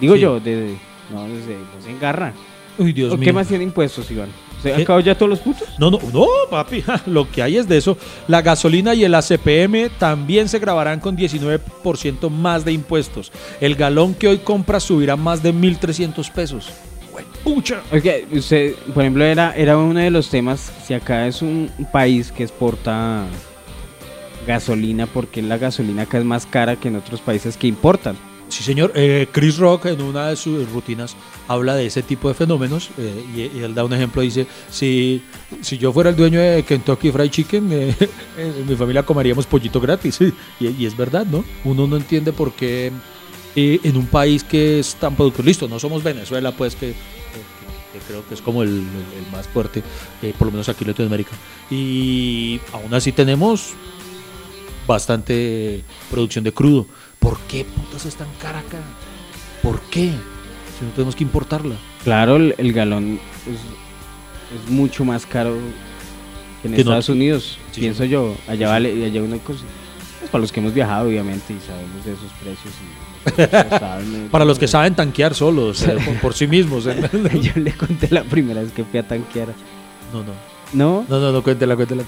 [0.00, 0.20] Digo Sí.
[0.20, 0.78] yo, de, de-
[1.12, 2.32] no, desde, se engarra.
[2.78, 3.24] Uy, Dios ¿O mío.
[3.24, 4.28] ¿Qué más tiene impuestos, Iván?
[4.62, 4.82] ¿Se ¿Qué?
[4.82, 5.68] acabó ya todos los puntos?
[5.78, 6.82] No, no, no, papi.
[7.06, 7.96] Lo que hay es de eso.
[8.28, 13.32] La gasolina y el ACPM también se grabarán con 19% más de impuestos.
[13.60, 16.68] El galón que hoy compra subirá más de 1.300 pesos.
[17.44, 17.80] Pucha.
[17.92, 22.30] Oye, usted, por ejemplo, era, era uno de los temas, si acá es un país
[22.32, 23.24] que exporta
[24.46, 28.16] gasolina, porque la gasolina acá es más cara que en otros países que importan?
[28.48, 28.92] Sí, señor.
[28.94, 31.16] Eh, Chris Rock en una de sus rutinas
[31.48, 34.22] habla de ese tipo de fenómenos eh, y, y él da un ejemplo.
[34.22, 35.20] Dice, si,
[35.62, 37.94] si yo fuera el dueño de Kentucky Fried Chicken, eh,
[38.38, 40.20] en mi familia comeríamos pollito gratis.
[40.60, 41.44] Y, y es verdad, ¿no?
[41.64, 42.92] Uno no entiende por qué
[43.56, 47.96] eh, en un país que es tan productor, listo, no somos Venezuela, pues que, que-
[47.98, 49.82] que creo que es como el, el- el más fuerte,
[50.22, 51.32] eh, por lo menos aquí en Latinoamérica.
[51.70, 53.72] Y aún así tenemos
[54.86, 56.86] bastante producción de crudo.
[57.18, 58.78] ¿Por qué putas es tan cara acá?
[59.62, 60.10] ¿Por qué?
[60.78, 61.74] Si no tenemos que importarla.
[62.04, 65.56] Claro, el, el galón es, es mucho más caro
[66.62, 68.10] que en Que no- Estados Unidos, Sí, pienso sí.
[68.10, 68.36] yo.
[68.48, 69.64] Allá vale, y allá una cosa.
[70.20, 72.74] pues para los que hemos viajado, obviamente, y sabemos de esos precios.
[72.74, 73.06] y-
[74.30, 76.86] Para los que saben tanquear solos, eh, por, por sí mismos.
[76.86, 76.94] eh.
[77.42, 79.48] Yo le conté la primera vez que fui a tanquear.
[80.12, 80.32] No, no.
[80.72, 81.04] ¿No?
[81.08, 82.02] No, no, no, cuéntela, cuéntela.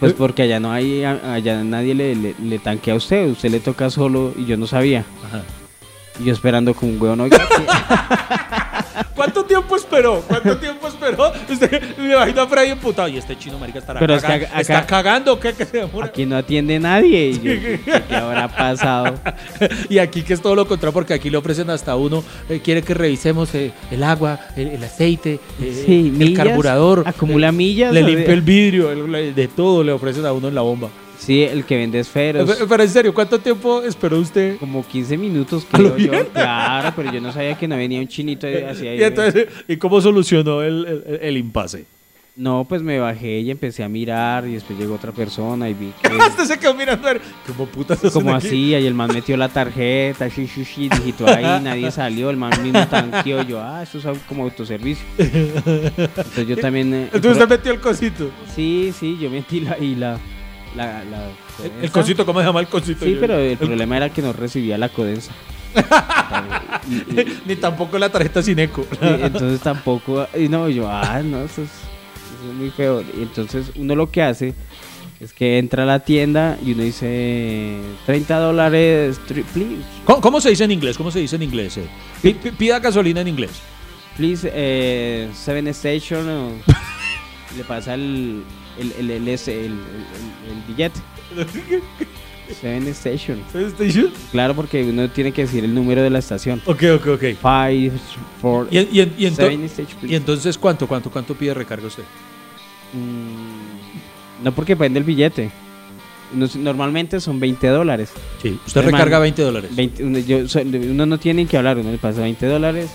[0.00, 3.60] Pues porque allá no hay, allá nadie le, le, le tanquea a usted, usted le
[3.60, 5.04] toca solo y yo no sabía.
[5.26, 5.42] Ajá.
[6.20, 7.38] Y yo esperando como un hueón, oiga.
[9.14, 10.22] ¿Cuánto tiempo esperó?
[10.26, 11.32] ¿Cuánto tiempo esperó?
[11.50, 13.08] Usted me imagino a Freddy emputado.
[13.08, 14.46] Y este chino, marica, estará Pero es que cagando.
[14.48, 15.52] acá- ¿Está cagando qué?
[15.52, 16.06] ¿Qué se demora?
[16.06, 17.28] aquí no atiende nadie.
[17.30, 17.52] Y yo,
[18.08, 19.14] ¿qué, habrá pasado?
[19.88, 22.82] Y aquí que es todo lo contrario, porque aquí le ofrecen hasta uno, eh, quiere
[22.82, 27.02] que revisemos eh, el agua, el, el aceite, eh, Sí, el millas, carburador.
[27.06, 30.60] acumula millas, Le limpia el vidrio, el- de todo le ofrecen a uno en la
[30.62, 30.88] bomba.
[31.18, 32.50] Sí, el que vende esferos.
[32.52, 34.56] Pero, pero en serio, ¿cuánto tiempo esperó usted?
[34.58, 36.10] Como 15 minutos, ¿A lo creo yo.
[36.12, 36.26] bien?
[36.32, 38.98] Claro, pero yo no sabía que no venía un chinito así ahí.
[39.00, 41.84] Y, entonces, ¿y cómo solucionó el, el- el impasse?
[42.36, 45.92] No, pues me bajé y empecé a mirar y después llegó otra persona y vi
[46.02, 46.16] que...
[46.16, 47.08] Usted se quedó mirando,
[47.46, 51.44] ¿cómo putas Como así, ahí el man metió la tarjeta, shi, shi, shi, digitó ahí,
[51.62, 55.04] nadie salió, el man mismo tanqueó, yo, ah, esto es como autoservicio.
[55.18, 56.92] Entonces yo también...
[56.92, 58.28] eh, Entonces usted metió el cosito.
[58.54, 59.78] Sí, sí, yo metí la...
[59.78, 60.18] Y la,
[60.74, 61.28] la, la
[61.82, 63.04] El, cosito, ¿cómo se llama el cosito?
[63.04, 65.32] Sí, Yo- pero el problema era que no recibía la codensa.
[66.88, 68.86] Y- y- Ni tampoco la tarjeta sin eco.
[69.02, 70.26] y entonces tampoco...
[70.38, 73.00] Y no, yo, ah, no, eso es, eso es muy feo.
[73.02, 74.54] Y entonces uno lo que hace
[75.20, 79.82] es que entra a la tienda y uno dice 30 dólares, please.
[80.04, 80.96] ¿Cómo, cómo se dice en inglés?
[80.98, 81.78] ¿Cómo se dice en inglés?
[81.78, 81.86] eh?
[82.22, 83.52] Pi- pi- Pida gasolina en inglés.
[84.16, 86.52] please, eh, Seven Station, o-
[87.56, 88.42] le pasa el,
[88.78, 91.00] el, el, el, ese, el, el- el- el billete.
[92.60, 93.40] Seven Station.
[93.54, 94.10] ¿Station?
[94.30, 96.60] Claro, porque uno tiene que decir el número de la estación.
[96.66, 97.20] Ok, ok, ok.
[97.40, 97.92] Five,
[98.40, 99.70] four, ¿Y, y, y ento- seven
[100.02, 102.02] y entonces cuánto, cuánto, cuánto pide recarga usted?
[102.92, 105.50] Mm, no porque depende el billete.
[106.56, 108.10] Normalmente son 20 dólares.
[108.42, 108.58] Sí.
[108.66, 109.74] Usted recarga 20 dólares.
[109.74, 110.38] 20 uno, yo-
[110.90, 112.90] uno no tiene que hablar, uno le pasa 20 dólares.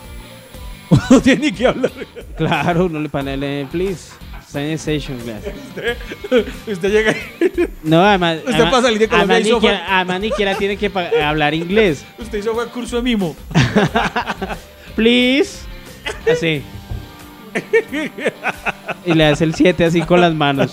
[1.12, 1.92] No tiene que hablar.
[2.36, 4.12] Claro, uno le pone el please.
[4.52, 5.56] Seven station, gracias.
[6.68, 7.16] Usted llega.
[7.84, 8.38] No, además.
[8.39, 10.91] Usted además- para salir de Colombia además, hizo siquiera tiene que
[11.24, 12.04] hablar inglés.
[12.18, 13.36] Usted hizo fue curso de mimo.
[14.95, 15.60] Please.
[16.32, 16.64] Así.
[19.06, 20.72] Y le hace el 7 así con las manos.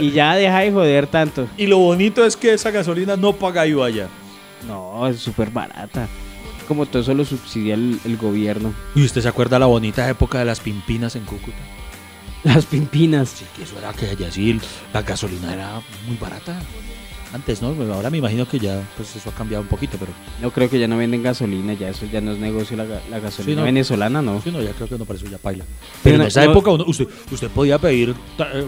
[0.00, 1.46] Y ya deja de joder tanto.
[1.56, 4.08] Y lo bonito es que esa gasolina no paga IVA allá.
[4.66, 6.08] No, es súper barata.
[6.66, 8.74] Como todo eso lo subsidia el, el gobierno.
[8.96, 11.58] ¿Y usted se acuerda la bonita época de las pimpinas en Cúcuta?
[12.44, 13.28] Las pimpinas.
[13.30, 14.60] Sí, que eso era que allá sí
[14.92, 16.60] la gasolina era muy barata.
[17.34, 17.68] Antes, ¿no?
[17.94, 20.12] Ahora me imagino que ya pues eso ha cambiado un poquito, pero
[20.42, 23.20] No creo que ya no venden gasolina, ya eso ya no es negocio la, la
[23.20, 23.62] gasolina Sí, no.
[23.64, 24.42] venezolana, ¿no?
[24.42, 25.64] sí, no, ya creo que no, para eso ya paila.
[25.64, 28.66] Pero Pero en no- esa no- época uno- usted, usted podía pedir eh,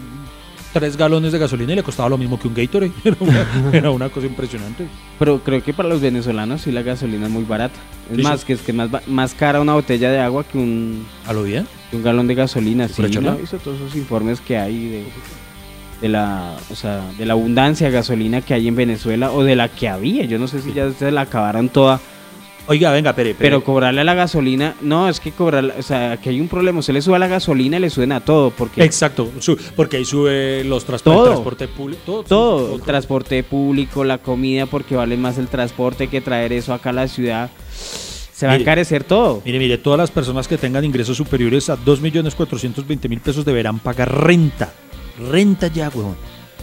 [0.73, 2.93] tres galones de gasolina y le costaba lo mismo que un Gatorade.
[3.05, 3.47] Era una,
[3.77, 4.87] era una cosa impresionante.
[5.19, 7.79] Pero creo que para los venezolanos sí la gasolina es muy barata.
[8.11, 8.47] Es Sí, más, sí.
[8.47, 11.69] que es que más, más cara una botella de agua que un, ¿A lo bien?
[11.95, 12.89] Que un galón de gasolina.
[12.89, 13.03] ¿Sí?
[13.21, 13.39] ¿no?
[13.41, 15.05] Hizo todos esos informes que hay de,
[16.01, 19.57] de la, o sea, de la abundancia de gasolina que hay en Venezuela o de
[19.57, 20.25] la que había.
[20.25, 22.01] Yo no sé si ya se la acabaron toda.
[22.67, 23.51] Oiga, venga, pere, pere.
[23.51, 26.81] Pero cobrarle a la gasolina, no, es que cobrarle, o sea, aquí hay un problema.
[26.81, 29.31] Se le sube a la gasolina y le suben a todo, porque Exacto,
[29.77, 31.27] porque ahí sube los transportes, Todo.
[31.27, 32.23] transporte público, todo.
[32.23, 36.89] todo, el transporte público, la comida, porque vale más el transporte que traer eso acá
[36.89, 37.51] a la ciudad.
[38.35, 39.43] Se va a encarecer todo.
[39.45, 44.73] Mire, mire, todas las personas que tengan ingresos superiores a 2.420.000 pesos deberán pagar renta.
[45.31, 46.17] Renta ya, weón.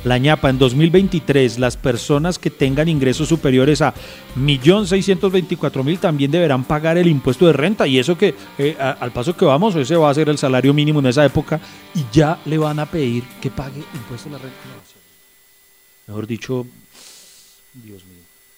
[0.03, 3.93] La ñapa, en 2023, las personas que tengan ingresos superiores a
[4.35, 7.87] 1.624.000 también deberán pagar el impuesto de renta.
[7.87, 10.73] Y eso que, eh, a- al paso que vamos, ese va a ser el salario
[10.73, 11.61] mínimo en esa época.
[11.95, 14.57] Y ya le van a pedir que pague impuesto de la renta.
[16.07, 16.65] Mejor dicho,
[17.73, 18.10] Dios mío.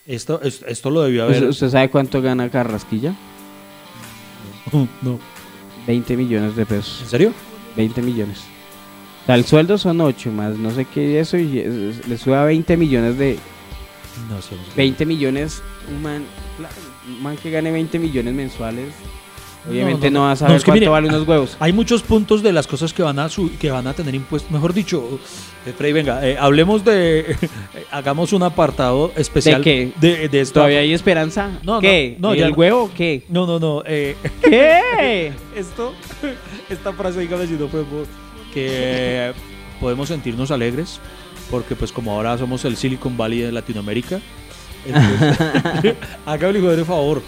[0.05, 1.45] Esto, es- esto lo debió haber.
[1.45, 3.15] ¿Usted, sabe cuánto gana Carrasquilla?
[5.01, 5.19] no.
[5.87, 7.01] 20 millones de pesos.
[7.03, 7.33] ¿En serio?
[7.75, 8.39] 20 millones.
[9.23, 11.47] O sea, el sueldo son 8 más no sé qué eso y
[12.07, 13.37] le sube a 20 millones de...
[14.29, 14.55] No sé.
[14.55, 14.71] no sé.
[14.75, 16.23] 20 millones, un man,
[17.07, 18.93] un man que gane 20 millones mensuales,
[19.69, 20.25] obviamente no, no, no.
[20.25, 21.57] va a No, saber es que cuánto mire, vale unos huevos.
[21.59, 24.51] Hay muchos puntos de las cosas que van a su- que van a tener impuestos.
[24.51, 25.19] Mejor dicho,
[25.65, 27.19] eh, Freddy, venga, eh, hablemos de.
[27.41, 29.91] eh, hagamos un apartado especial ¿De qué?
[29.99, 31.49] de, de esta- ¿Todavía hay esperanza?
[31.63, 32.15] No, no, ¿Qué?
[32.19, 32.55] no, ¿El ya no.
[32.55, 33.23] huevo qué?
[33.29, 33.83] No, no, no.
[33.85, 35.31] eh, ¿Qué?
[35.55, 35.93] esto,
[36.69, 38.07] esta frase, dígame si no podemos,
[38.53, 39.31] que
[39.79, 40.99] podemos sentirnos alegres,
[41.49, 44.19] porque pues como ahora somos el Silicon Valley de Latinoamérica,
[44.85, 45.95] entonces,
[46.25, 47.21] hágame el favor.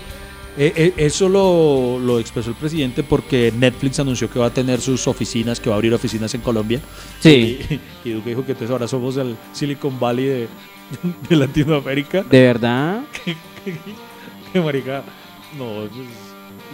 [0.57, 4.79] Eh, eh, eso lo, lo expresó el presidente porque Netflix anunció que va a tener
[4.79, 6.79] sus oficinas, que va a abrir oficinas en Colombia.
[7.19, 7.59] Sí.
[8.05, 10.47] Y, y Duque dijo que entonces ahora somos el Silicon Valley de,
[11.29, 12.23] de Latinoamérica.
[12.23, 13.01] ¿De verdad?
[14.53, 15.03] Que marica,
[15.57, 15.89] no,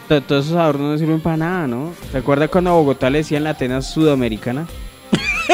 [0.07, 1.93] To- Todos esos ahorros no sirven para nada, ¿no?
[2.11, 4.67] ¿Se acuerda cuando a Bogotá le decían la Atenas sudamericana?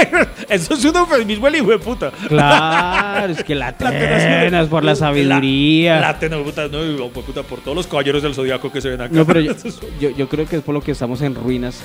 [0.49, 2.11] eso es un eufemismo el hijo de puta.
[2.27, 3.75] Claro, es que la
[4.69, 5.99] por la sabiduría.
[5.99, 9.01] La puta, no, hijo de puta, por todos los caballeros del zodiaco que se ven
[9.01, 9.13] acá.
[9.13, 9.53] No, pero yo,
[9.99, 11.81] yo, yo creo que es por lo que estamos en ruinas.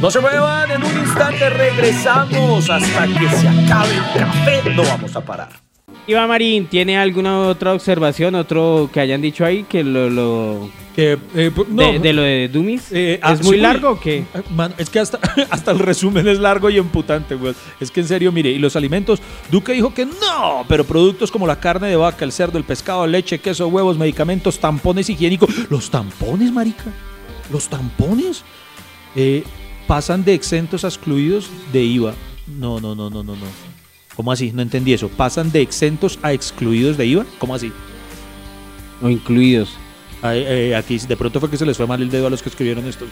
[0.00, 4.70] No se muevan, en un instante regresamos hasta que se acabe el café.
[4.74, 5.63] No vamos a parar.
[6.06, 11.16] Iván Marín, ¿tiene alguna otra observación, otro que hayan dicho ahí que lo, lo- Que,
[11.34, 12.92] eh, no, de, de lo de Dumis?
[12.92, 14.18] eh, ah, ¿Es muy sí, largo o qué?
[14.18, 15.18] eh, es que hasta,
[15.50, 17.54] hasta el resumen es largo y emputante, güey.
[17.80, 21.46] Es que en serio, mire, y los alimentos, Duque dijo que no, pero productos como
[21.46, 25.48] la carne de vaca, el cerdo, el pescado, leche, queso, huevos, medicamentos, tampones higiénicos.
[25.70, 26.84] Los tampones, marica.
[27.50, 28.42] Los tampones
[29.16, 29.42] eh,
[29.86, 32.12] pasan de exentos a excluidos de IVA.
[32.46, 33.73] No, no, no, no, no, no.
[34.16, 34.52] ¿Cómo así?
[34.52, 35.08] No entendí eso.
[35.08, 37.26] ¿Pasan de exentos a excluidos de IVA?
[37.38, 37.72] ¿Cómo así?
[39.02, 39.76] O incluidos.
[40.22, 42.42] Ay, eh, aquí de pronto fue que se les fue mal el dedo a los
[42.42, 43.04] que escribieron esto.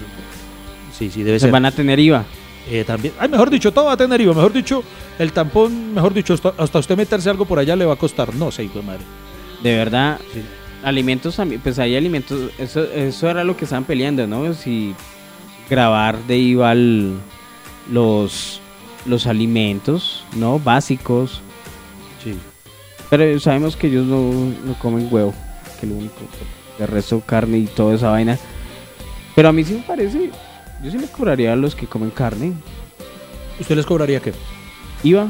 [0.97, 1.51] Sí, sí, debe Se ser.
[1.53, 2.25] van a tener IVA.
[2.71, 4.33] Eh, también, ay, mejor dicho, todo va a tener IVA.
[4.35, 4.85] Mejor dicho,
[5.19, 8.33] el tampón, mejor dicho, hasta, usted meterse algo por allá le va a costar.
[8.35, 9.03] No sé, hijo de madre.
[9.63, 10.41] De verdad, Sí.
[10.85, 14.55] alimentos también, pues hay alimentos, eso, eso era lo que estaban peleando, ¿no?
[14.55, 14.95] Si
[15.69, 16.75] grabar de IVA
[17.91, 18.61] los,
[19.07, 20.59] los alimentos, ¿no?
[20.59, 21.41] Básicos.
[22.23, 22.37] Sí.
[23.11, 24.31] Pero sabemos que ellos no,
[24.65, 25.35] no comen huevo,
[25.81, 26.21] que lo único,
[26.79, 28.39] de resto carne y toda esa vaina.
[29.35, 30.31] Pero a mí sí me parece,
[30.83, 32.53] yo sí le cobraría a los que comen carne.
[33.61, 34.33] ¿Usted les cobraría qué?
[35.03, 35.29] IVA,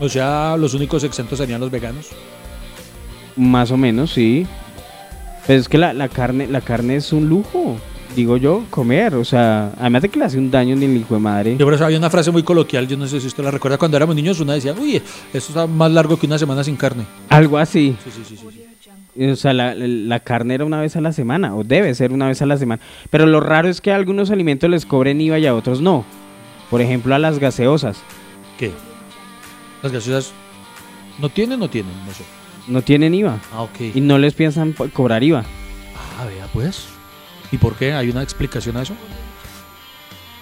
[0.00, 2.08] O sea, los únicos exentos serían los veganos.
[3.36, 4.46] más o menos, sí.
[5.46, 7.76] Pero es que la, la carne, la carne es un lujo,
[8.14, 9.14] digo yo, comer.
[9.14, 11.56] O sea, además de que le hace un daño ni el hijo de madre.
[11.56, 13.78] Yo por eso había una frase muy coloquial, yo no sé si usted la recuerda,
[13.78, 17.04] cuando éramos niños una decía, uy, esto está más largo que una semana sin carne.
[17.28, 17.96] Algo así.
[18.04, 18.46] Sí, sí, sí, sí.
[18.52, 18.64] sí.
[19.30, 22.28] O sea, la, la carne era una vez a la semana, o debe ser una
[22.28, 22.80] vez a la semana.
[23.10, 26.04] Pero lo raro es que a algunos alimentos les cobren IVA y a otros no.
[26.70, 28.00] Por ejemplo, a las gaseosas.
[28.58, 28.70] ¿Qué?
[29.82, 30.32] ¿Las gaseosas
[31.18, 31.92] no tienen o no tienen?
[32.06, 32.24] No sé.
[32.68, 33.38] No tienen IVA.
[33.52, 33.94] Ah, ok.
[33.94, 35.44] Y no les piensan cobrar IVA.
[36.18, 36.86] Ah, vea pues.
[37.52, 37.92] ¿Y por qué?
[37.92, 38.94] ¿Hay una explicación a eso?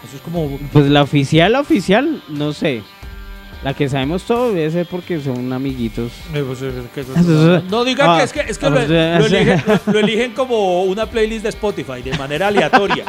[0.06, 0.58] Eso es como...
[0.72, 2.82] Pues la oficial, la oficial, no sé.
[3.64, 6.12] La que sabemos todo debe ser porque son amiguitos.
[6.32, 6.60] Eh, pues,
[7.68, 9.40] No digan Ah, que es que, es que o lo, sea, lo o sea.
[9.42, 13.04] eligen, lo- lo eligen como una playlist de Spotify, de manera aleatoria.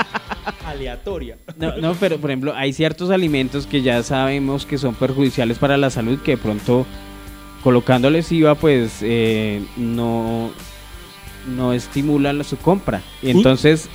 [0.65, 1.37] aleatoria.
[1.57, 5.77] No, no, pero por ejemplo, hay ciertos alimentos que ya sabemos que son perjudiciales para
[5.77, 6.87] la salud que de pronto
[7.63, 10.49] colocándoles IVA pues eh, no,
[11.47, 13.01] no estimulan su compra.
[13.21, 13.89] Y entonces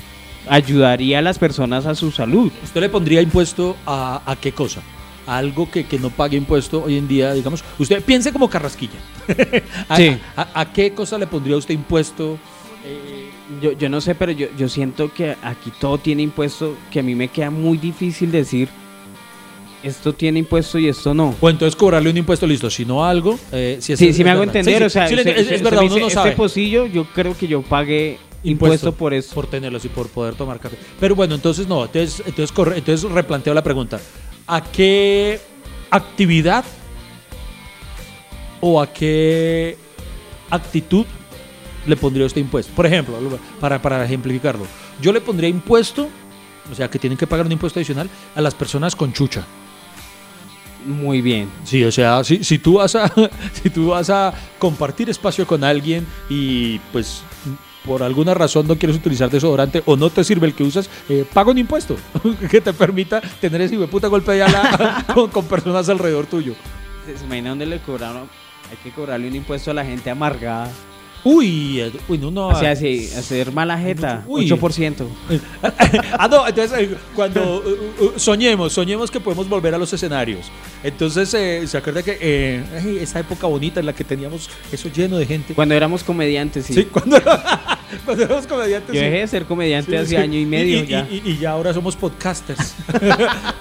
[0.49, 2.53] ayudaría a las personas a su salud.
[2.63, 4.83] ¿Usted le pondría impuesto a, a qué cosa?
[5.27, 7.65] A algo que, que no pague impuesto hoy en día, digamos.
[7.79, 8.99] Usted piense como carrasquilla.
[9.89, 10.17] ¿A, Sí.
[10.37, 12.39] a, a qué cosa le pondría usted impuesto?
[12.85, 13.31] Eh,
[13.63, 17.03] Yo, yo no sé, pero yo, yo siento que aquí todo tiene impuesto, que a
[17.03, 18.69] mí me queda muy difícil decir
[19.85, 21.35] esto tiene impuesto y esto no.
[21.41, 22.71] o entonces cobrarle un impuesto, listo.
[22.71, 25.21] Si no algo, eh, si Sí, sí me hago entender, Sí, o sea, sí, le-
[25.23, 26.31] usted- es, es verdad, uno dice, no sabe.
[26.31, 29.35] Este pocillo yo creo que yo pagué impuesto, por eso.
[29.35, 30.77] Por tenerlo así, por poder tomar café.
[30.99, 34.01] Pero bueno, entonces no, entonces, entonces, corre, entonces replanteo la pregunta.
[34.47, 35.41] ¿A qué
[35.91, 36.65] actividad
[38.61, 39.77] o a qué
[40.51, 41.05] actitud
[41.87, 42.73] le pondría este impuesto?
[42.75, 43.15] Por ejemplo,
[43.61, 44.67] para, para ejemplificarlo,
[45.01, 46.09] yo le pondría impuesto,
[46.71, 49.45] o sea, que tienen que pagar un impuesto adicional a las personas con chucha.
[50.85, 51.49] Muy bien.
[51.65, 53.11] Sí, o sea, si, si, tú vas a,
[53.63, 57.23] si tú vas a compartir espacio con alguien y pues
[57.85, 61.25] por alguna razón no quieres utilizar desodorante o no te sirve el que usas, eh,
[61.33, 61.97] paga un impuesto
[62.51, 66.55] que te permita tener ese puta golpe de ala con, con, personas alrededor tuyo.
[67.05, 68.29] ¿Se imagina dónde le cobraron?
[68.71, 70.71] Hay que cobrarle un impuesto a la gente amargada.
[71.25, 72.49] Uy, uy, no, no.
[72.49, 74.49] O sea, sí, hacer mala jeta, uy.
[74.49, 75.07] 8%.
[76.19, 77.63] ah, no, entonces eh, cuando
[78.01, 80.51] uh, uh, soñemos, soñemos que podemos volver a los escenarios.
[80.83, 85.17] Entonces, eh, ¿se acuerda que eh, esa época bonita en la que teníamos eso lleno
[85.17, 85.55] de gente?
[85.55, 86.75] Cuando éramos comediantes, sí.
[86.75, 87.17] Sí, cuando,
[88.05, 88.95] cuando éramos comediantes.
[88.95, 90.17] Yo dejé de ser comediante sí, hace sí.
[90.17, 91.09] año y medio y, ya.
[91.11, 92.75] Y, y, ya ahora somos podcasters.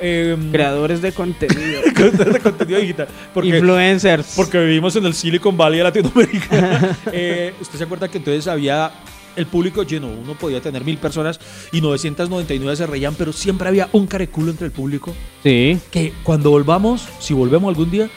[0.00, 1.82] Em, Creadores de contenido.
[1.94, 3.08] Creadores de contenido digital.
[3.32, 4.32] Porque, Influencers.
[4.36, 6.96] Porque vivimos en el Silicon Valley de Latinoamérica.
[7.12, 8.92] eh, ¿Usted se acuerda que entonces había
[9.36, 10.08] el público lleno?
[10.08, 11.40] Uno podía tener mil personas
[11.72, 15.14] y 999 se reían, pero siempre había un careculo entre el público.
[15.42, 15.78] Sí.
[15.90, 18.08] Que cuando volvamos, si volvemos algún día,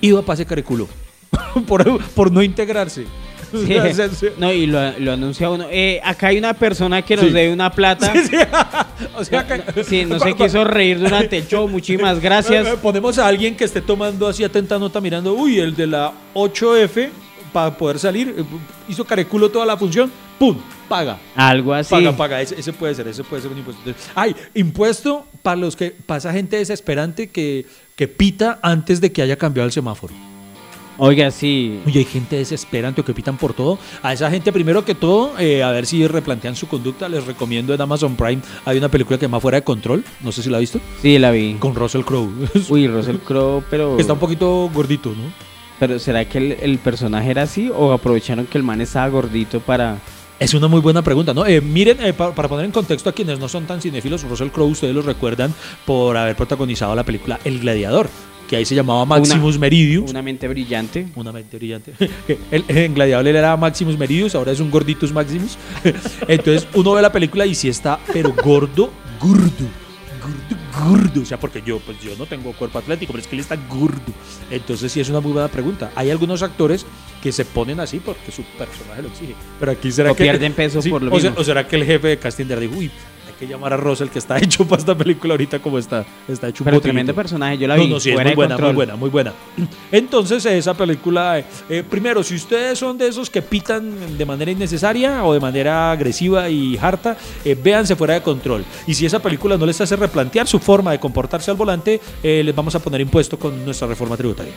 [0.00, 0.88] iba para ese careculo.
[1.66, 3.06] por, por no integrarse.
[4.18, 4.26] Sí.
[4.38, 5.66] No, y lo, lo anuncia uno.
[5.70, 7.30] Eh, acá hay una persona que nos sí.
[7.30, 8.12] debe una plata.
[8.28, 8.36] Sí,
[9.16, 11.68] o sea, que, sí, no se quiso reír durante el show.
[11.68, 12.68] Muchísimas gracias.
[12.78, 17.08] Ponemos a alguien que esté tomando así atenta nota mirando, uy, el de la 8F
[17.52, 18.44] para poder salir,
[18.88, 20.56] hizo careculo toda la función, ¡pum!
[20.88, 21.18] Paga.
[21.34, 21.90] Algo así.
[21.90, 22.40] Paga, paga.
[22.40, 23.82] Ese, ese puede ser, ese puede ser un impuesto.
[24.14, 29.36] Hay impuesto para los que pasa gente desesperante que, que pita antes de que haya
[29.36, 30.14] cambiado el semáforo.
[31.00, 31.80] Oiga, sí.
[31.86, 33.78] Oye, hay gente desesperante que pitan por todo.
[34.02, 37.08] A esa gente, primero que todo, eh, a ver si replantean su conducta.
[37.08, 38.42] Les recomiendo en Amazon Prime.
[38.64, 40.04] Hay una película que se llama Fuera de Control.
[40.20, 40.80] No sé si la ha visto.
[41.00, 41.54] Sí, la vi.
[41.54, 42.28] Con Russell Crowe.
[42.68, 43.96] Uy, Russell Crowe, pero.
[43.96, 45.32] Está un poquito gordito, ¿no?
[45.78, 49.60] Pero ¿será que el, el, personaje era así o aprovecharon que el man estaba gordito
[49.60, 49.98] para...
[50.40, 51.46] Es una muy buena pregunta, ¿no?
[51.46, 54.48] Eh, miren, eh, para, para, poner en contexto a quienes no son tan cinéfilos, Russell
[54.48, 55.54] Crowe, ustedes lo recuerdan
[55.86, 58.08] por haber protagonizado la película El Gladiador,
[58.48, 60.10] que ahí se llamaba Maximus una, Meridius.
[60.10, 61.06] Una mente brillante.
[61.14, 61.92] Una mente brillante.
[62.50, 65.56] el, en Gladiador él era Maximus Meridius, ahora es un gorditus Maximus.
[66.28, 68.90] Entonces uno ve la película y sí está, pero gordo,
[69.20, 69.68] gordo
[70.78, 73.40] gordo, o sea, porque yo, pues yo no tengo cuerpo atlético, pero es que él
[73.40, 74.12] está gordo.
[74.50, 75.90] Entonces sí es una muy buena pregunta.
[75.94, 76.86] Hay algunos actores
[77.22, 79.34] que se ponen así porque su personaje lo exige.
[79.58, 81.30] Pero aquí será o que pierden peso sí, por lo o, mismo.
[81.32, 82.90] Sea, o será que el jefe de casting dijo, uy,
[83.38, 86.64] que llamar a Russell que está hecho para esta película ahorita como está, está hecho
[86.64, 87.86] un Pero tremendo personaje, yo la vi.
[87.86, 89.32] No, no, sí, es muy buena, muy buena, muy buena.
[89.92, 95.24] Entonces, esa película, eh, primero, si ustedes son de esos que pitan de manera innecesaria
[95.24, 98.64] o de manera agresiva y harta, eh, véanse fuera de control.
[98.86, 102.42] Y si esa película no les hace replantear su forma de comportarse al volante, eh,
[102.44, 104.52] les vamos a poner impuesto con nuestra reforma tributaria.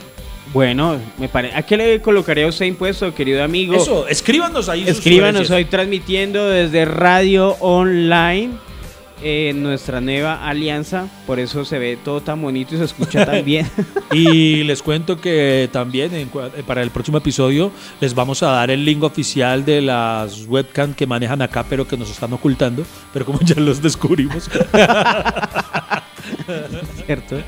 [0.52, 1.56] Bueno, me parece.
[1.56, 3.74] ¿A qué le colocaría usted impuesto, querido amigo?
[3.74, 4.86] Eso, escríbanos ahí.
[4.86, 8.52] Escríbanos hoy transmitiendo desde Radio Online
[9.22, 13.44] eh, nuestra nueva alianza, por eso se ve todo tan bonito y se escucha tan
[13.46, 13.68] bien.
[14.12, 16.28] y les cuento que también en,
[16.66, 17.70] para el próximo episodio
[18.00, 21.96] les vamos a dar el link oficial de las webcam que manejan acá, pero que
[21.96, 24.50] nos están ocultando, pero como ya los descubrimos.
[27.06, 27.40] ¿Cierto?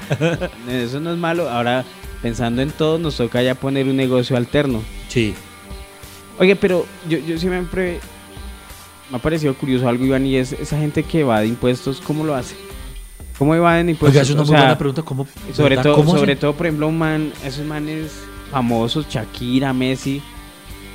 [0.68, 1.49] Eso no es malo.
[1.49, 1.85] Ahora,
[2.22, 4.83] pensando en todo, nos toca ya poner un negocio alterno.
[5.09, 5.35] Sí.
[6.39, 8.01] Oye, pero yo, yo siempre
[9.11, 12.35] me ha parecido curioso algo, Iván, y es esa gente que evade impuestos, ¿cómo lo
[12.35, 12.57] hace?
[13.39, 14.15] ¿Cómo evaden impuestos?
[14.15, 15.03] Oiga, es una o muy sea, buena pregunta.
[15.03, 16.41] ¿Cómo, sobre todo, ¿cómo sobre se...
[16.41, 20.23] todo, por ejemplo, un man, esos manes famosos, Shakira, Messi,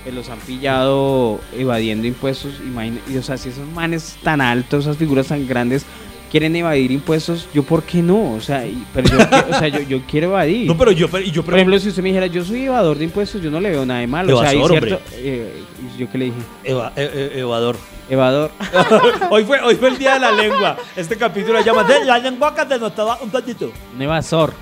[0.04, 2.54] que los han pillado evadiendo impuestos.
[2.66, 5.86] Imagina, y, o sea, si esos manes tan altos, esas figuras tan grandes,
[6.32, 9.82] quieren evadir impuestos, yo por qué no, o sea, y, pero yo, o sea, yo,
[9.82, 10.68] yo, quiero evadir.
[10.68, 13.04] No, pero yo, pero, yo por ejemplo, si usted me dijera, yo soy evador de
[13.06, 14.32] impuestos, yo no le veo nada de malo.
[14.32, 15.12] Evasor, o sea, hay cierto, hombre.
[15.18, 15.64] eh,
[15.98, 17.76] yo qué le dije, Eva, eh, eh, evador.
[18.10, 18.52] Evador.
[19.30, 20.78] hoy, fue, hoy fue el día de la lengua.
[20.96, 23.72] Este capítulo se llama de La lengua que te notaba un tantito.
[23.96, 24.54] Un evasor.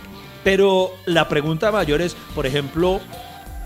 [0.43, 3.01] Pero la pregunta mayor es, por ejemplo,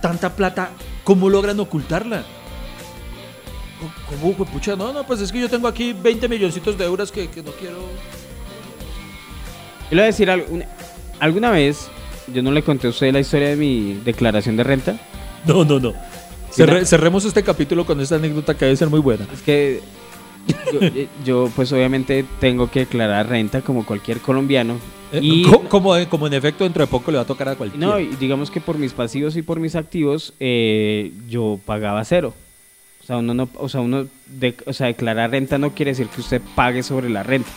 [0.02, 0.70] tanta plata,
[1.04, 2.24] ¿cómo logran ocultarla?
[4.10, 4.76] ¿Cómo, pucha?
[4.76, 7.52] No, no, pues es que yo tengo aquí 20 milloncitos de euros que, que no
[7.52, 7.78] quiero.
[9.90, 10.46] Yo le voy a decir algo.
[10.50, 10.66] una-
[11.20, 11.90] ¿Alguna vez
[12.34, 14.96] yo no le conté a usted la historia de mi declaración de renta?
[15.46, 15.94] No, no, no.
[16.52, 19.26] Cerre- cerremos este capítulo con esta anécdota que debe ser muy buena.
[19.34, 19.82] Es que
[20.74, 24.76] yo, eh, yo, pues obviamente tengo que declarar renta como cualquier colombiano.
[25.14, 27.56] Eh, Y, co- como, como en efecto dentro de poco le va a tocar a
[27.56, 27.86] cualquiera.
[27.86, 32.34] no, digamos que por mis pasivos y por mis activos eh, yo pagaba cero.
[33.02, 36.08] O sea, uno no, o sea, uno de- o sea, declarar renta no quiere decir
[36.08, 37.50] que usted pague sobre la renta.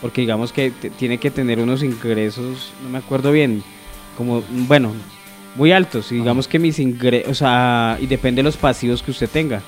[0.00, 3.62] Porque digamos que tiene que tener unos ingresos, no me acuerdo bien,
[4.16, 4.92] como, bueno,
[5.56, 6.10] muy altos.
[6.12, 9.62] Y digamos que mis ingresos, o sea, y depende de los pasivos que usted tenga.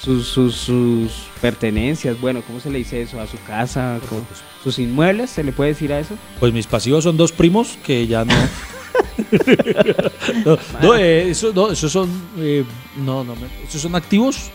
[0.00, 3.18] Sus, sus, sus pertenencias, bueno, ¿cómo se le dice eso?
[3.20, 3.98] A su casa,
[4.62, 6.14] sus inmuebles, ¿se le puede decir a eso?
[6.38, 8.34] Pues mis pasivos son dos primos que ya no.
[10.44, 12.10] no, no, eh, eso, no, esos son.
[12.38, 12.64] eh,
[12.98, 13.34] no, no,
[13.66, 14.50] esos son activos.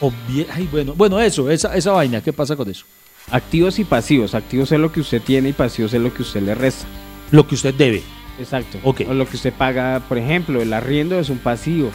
[0.00, 0.46] O bien.
[0.52, 2.84] Ay, bueno, bueno, eso, esa, esa vaina, ¿qué pasa con eso?
[3.30, 4.34] Activos y pasivos.
[4.34, 6.86] Activos es lo que usted tiene y pasivos es lo que usted le resta.
[7.32, 8.02] Lo que usted debe.
[8.38, 8.78] Exacto.
[8.82, 9.02] Ok.
[9.08, 11.90] O lo que usted paga, por ejemplo, el arriendo es un pasivo.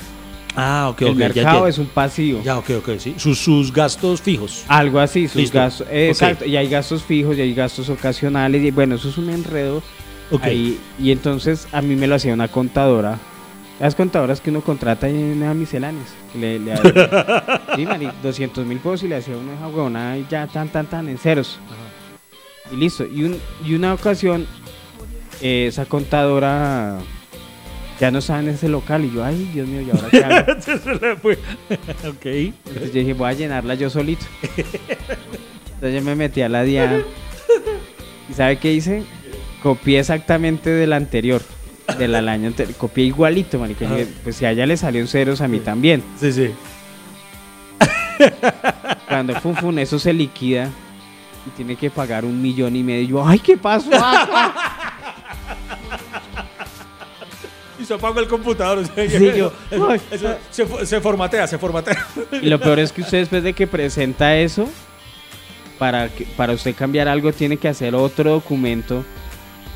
[0.56, 1.18] Ah, ok, el ok.
[1.18, 2.42] ya mercado es un pasivo.
[2.44, 3.14] Ya, ok, ok, sí.
[3.18, 4.64] Sus, sus gastos fijos.
[4.68, 5.58] Algo así, sus Listo.
[5.60, 5.88] gastos.
[5.92, 6.08] eh.
[6.10, 6.46] Exacto.
[6.46, 8.64] Y hay gastos fijos y hay gastos ocasionales.
[8.64, 9.84] Y bueno, eso es un enredo.
[10.32, 10.44] Ok.
[10.44, 13.20] Ahí, y entonces a mí me lo hacía una contadora.
[13.80, 16.08] Las contadoras que uno contrata en las misceláneas.
[16.34, 16.76] Le, le,
[17.76, 21.08] sí, mani, 200 mil pesos y le hacía una huevona y ya tan, tan, tan
[21.08, 21.60] en ceros.
[22.72, 23.06] Y listo.
[23.06, 24.48] Y, un, y una ocasión,
[25.42, 27.00] eh, esa contadora
[28.00, 29.06] ya no estaba en ese local.
[29.06, 30.62] Y yo, ay, Dios mío, ¿y ahora qué hago?
[30.62, 31.34] Se le fue.
[32.08, 32.26] ok.
[32.26, 34.26] Entonces yo dije, voy a llenarla yo solito.
[34.52, 37.04] Entonces yo me metí a la DIAN.
[38.30, 39.04] ¿Y sabe qué hice?
[39.64, 41.42] Copié exactamente del anterior.
[41.98, 42.76] Del año anterior.
[42.78, 43.86] Copié igualito, marica.
[43.86, 46.04] Y dije, Pues si a ella le salió en ceros, a mí también.
[46.20, 46.52] Sí, sí.
[49.08, 50.70] Cuando fun, fun, eso se liquida
[51.46, 53.02] y tiene que pagar un millón y medio.
[53.02, 53.90] Y yo, ay, ¿qué pasó
[57.88, 58.84] se apaga el computador.
[58.86, 60.02] Sí, yo, eso- ay.
[60.12, 62.06] eso se, fo- se formatea, se formatea.
[62.42, 64.68] Y lo peor es que usted después de que presenta eso,
[65.80, 69.04] para, que, para usted cambiar algo tiene que hacer otro documento.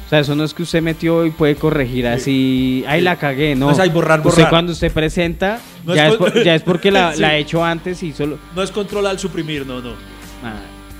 [0.05, 3.55] O sea, eso no es que usted metió y puede corregir así, ay, la cagué,
[3.55, 3.67] no.
[3.67, 4.49] No es ahí borrar, Usted borrar.
[4.49, 7.21] cuando usted presenta, No ya, es es con- por- ya es porque la, Sí.
[7.21, 8.37] la hecho antes y solo...
[8.53, 9.91] No es control al suprimir, no, no.
[10.43, 10.59] Ah,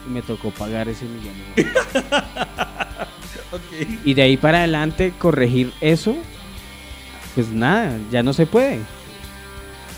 [0.10, 1.34] me tocó pagar ese millón.
[3.52, 3.86] Ok.
[4.06, 6.16] Y de ahí para adelante corregir eso,
[7.36, 8.80] pues nada, ya no se puede.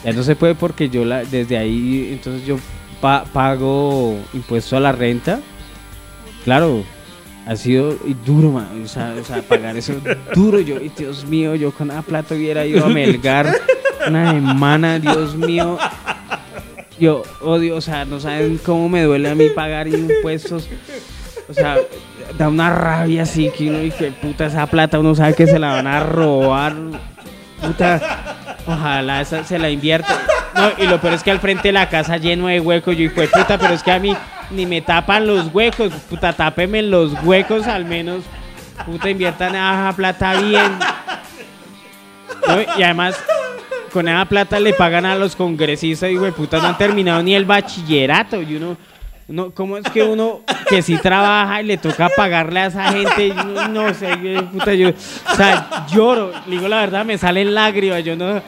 [0.04, 2.58] Ya no se puede porque yo la, desde ahí, entonces yo
[3.02, 5.40] pa- pago impuesto a la renta.
[6.44, 6.84] Claro,
[7.46, 9.94] ha sido y duro, man, o, sea, o sea, pagar eso
[10.36, 10.60] duro.
[10.60, 13.54] Yo, y Dios mío, yo con la plata hubiera ido a Melgar
[14.08, 15.78] una semana, Dios mío.
[17.00, 20.68] Yo odio, o sea, no saben cómo me duele a mí pagar impuestos.
[21.50, 21.78] O sea,
[22.38, 25.70] da una rabia así que uno dice, puta, esa plata uno sabe que se la
[25.74, 26.76] van a robar.
[27.64, 30.20] Puta, ojalá esa se la invierta.
[30.56, 32.96] No, y lo peor es que al frente de la casa lleno de huecos.
[32.96, 34.16] Yo dije, puta, pero es que a mí
[34.52, 35.92] ni me tapan los huecos.
[36.10, 38.24] Puta, tápeme los huecos al menos.
[38.86, 40.78] Puta, inviertan esa plata bien.
[42.78, 43.16] Y además,
[43.92, 47.46] con esa plata le pagan a los congresistas y, puta, no han terminado ni el
[47.46, 48.42] bachillerato.
[48.42, 48.78] Y uno,
[49.28, 53.34] uno, ¿cómo es que uno que sí trabaja y le toca pagarle a esa gente?
[53.70, 56.32] No sé, güey, puta, yo, o sea, lloro.
[56.48, 58.04] Digo la verdad, me salen lágrimas.
[58.04, 58.42] Yo no,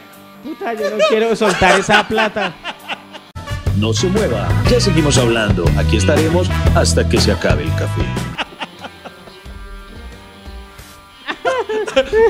[0.44, 2.54] puta, yo no quiero soltar esa plata.
[3.78, 5.66] No se mueva, ya seguimos hablando.
[5.78, 8.45] Aquí estaremos hasta que se acabe el café.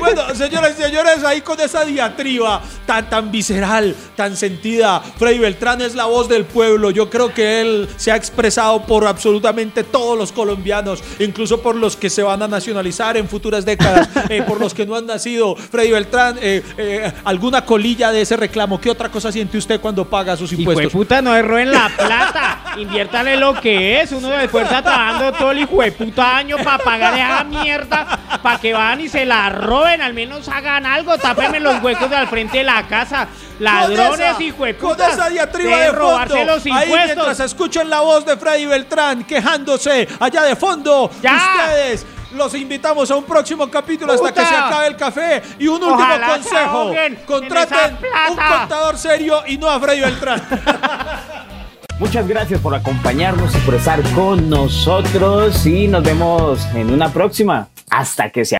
[0.00, 5.80] Bueno, señores y señores, ahí con esa diatriba tan, tan visceral, tan sentida, Freddy Beltrán
[5.82, 6.90] es la voz del pueblo.
[6.90, 11.96] Yo creo que él se ha expresado por absolutamente todos los colombianos, incluso por los
[11.96, 15.56] que se van a nacionalizar en futuras décadas, eh, por los que no han nacido.
[15.56, 18.80] Freddy Beltrán, eh, eh, ¿alguna colilla de ese reclamo?
[18.80, 20.92] ¿Qué otra cosa siente usted cuando paga sus Hijo de impuestos?
[20.92, 22.74] puta, no erroen la plata.
[22.78, 24.12] Inviértale lo que es.
[24.12, 28.40] Uno después está trabajando todo el hijo de puta año para pagar esa mierda.
[28.42, 30.00] Para que van y se la roben.
[30.00, 31.18] Al menos hagan algo.
[31.18, 33.28] Tápenme los huecos de al frente de la casa.
[33.58, 36.52] Ladrones, de Con esa diatriba de robarse fondo.
[36.54, 37.16] los Ahí impuestos.
[37.16, 41.10] mientras escuchen la voz de Freddy Beltrán quejándose allá de fondo.
[41.22, 41.36] ¡Ya!
[41.36, 45.42] Ustedes los invitamos a un próximo capítulo hasta que se acabe el café.
[45.58, 46.92] Y un último Ojalá consejo.
[47.26, 47.98] Contraten
[48.30, 50.42] un contador serio y no a Freddy Beltrán.
[51.98, 57.68] Muchas gracias por acompañarnos y por estar con nosotros y nos vemos en una próxima.
[57.88, 58.54] Hasta que se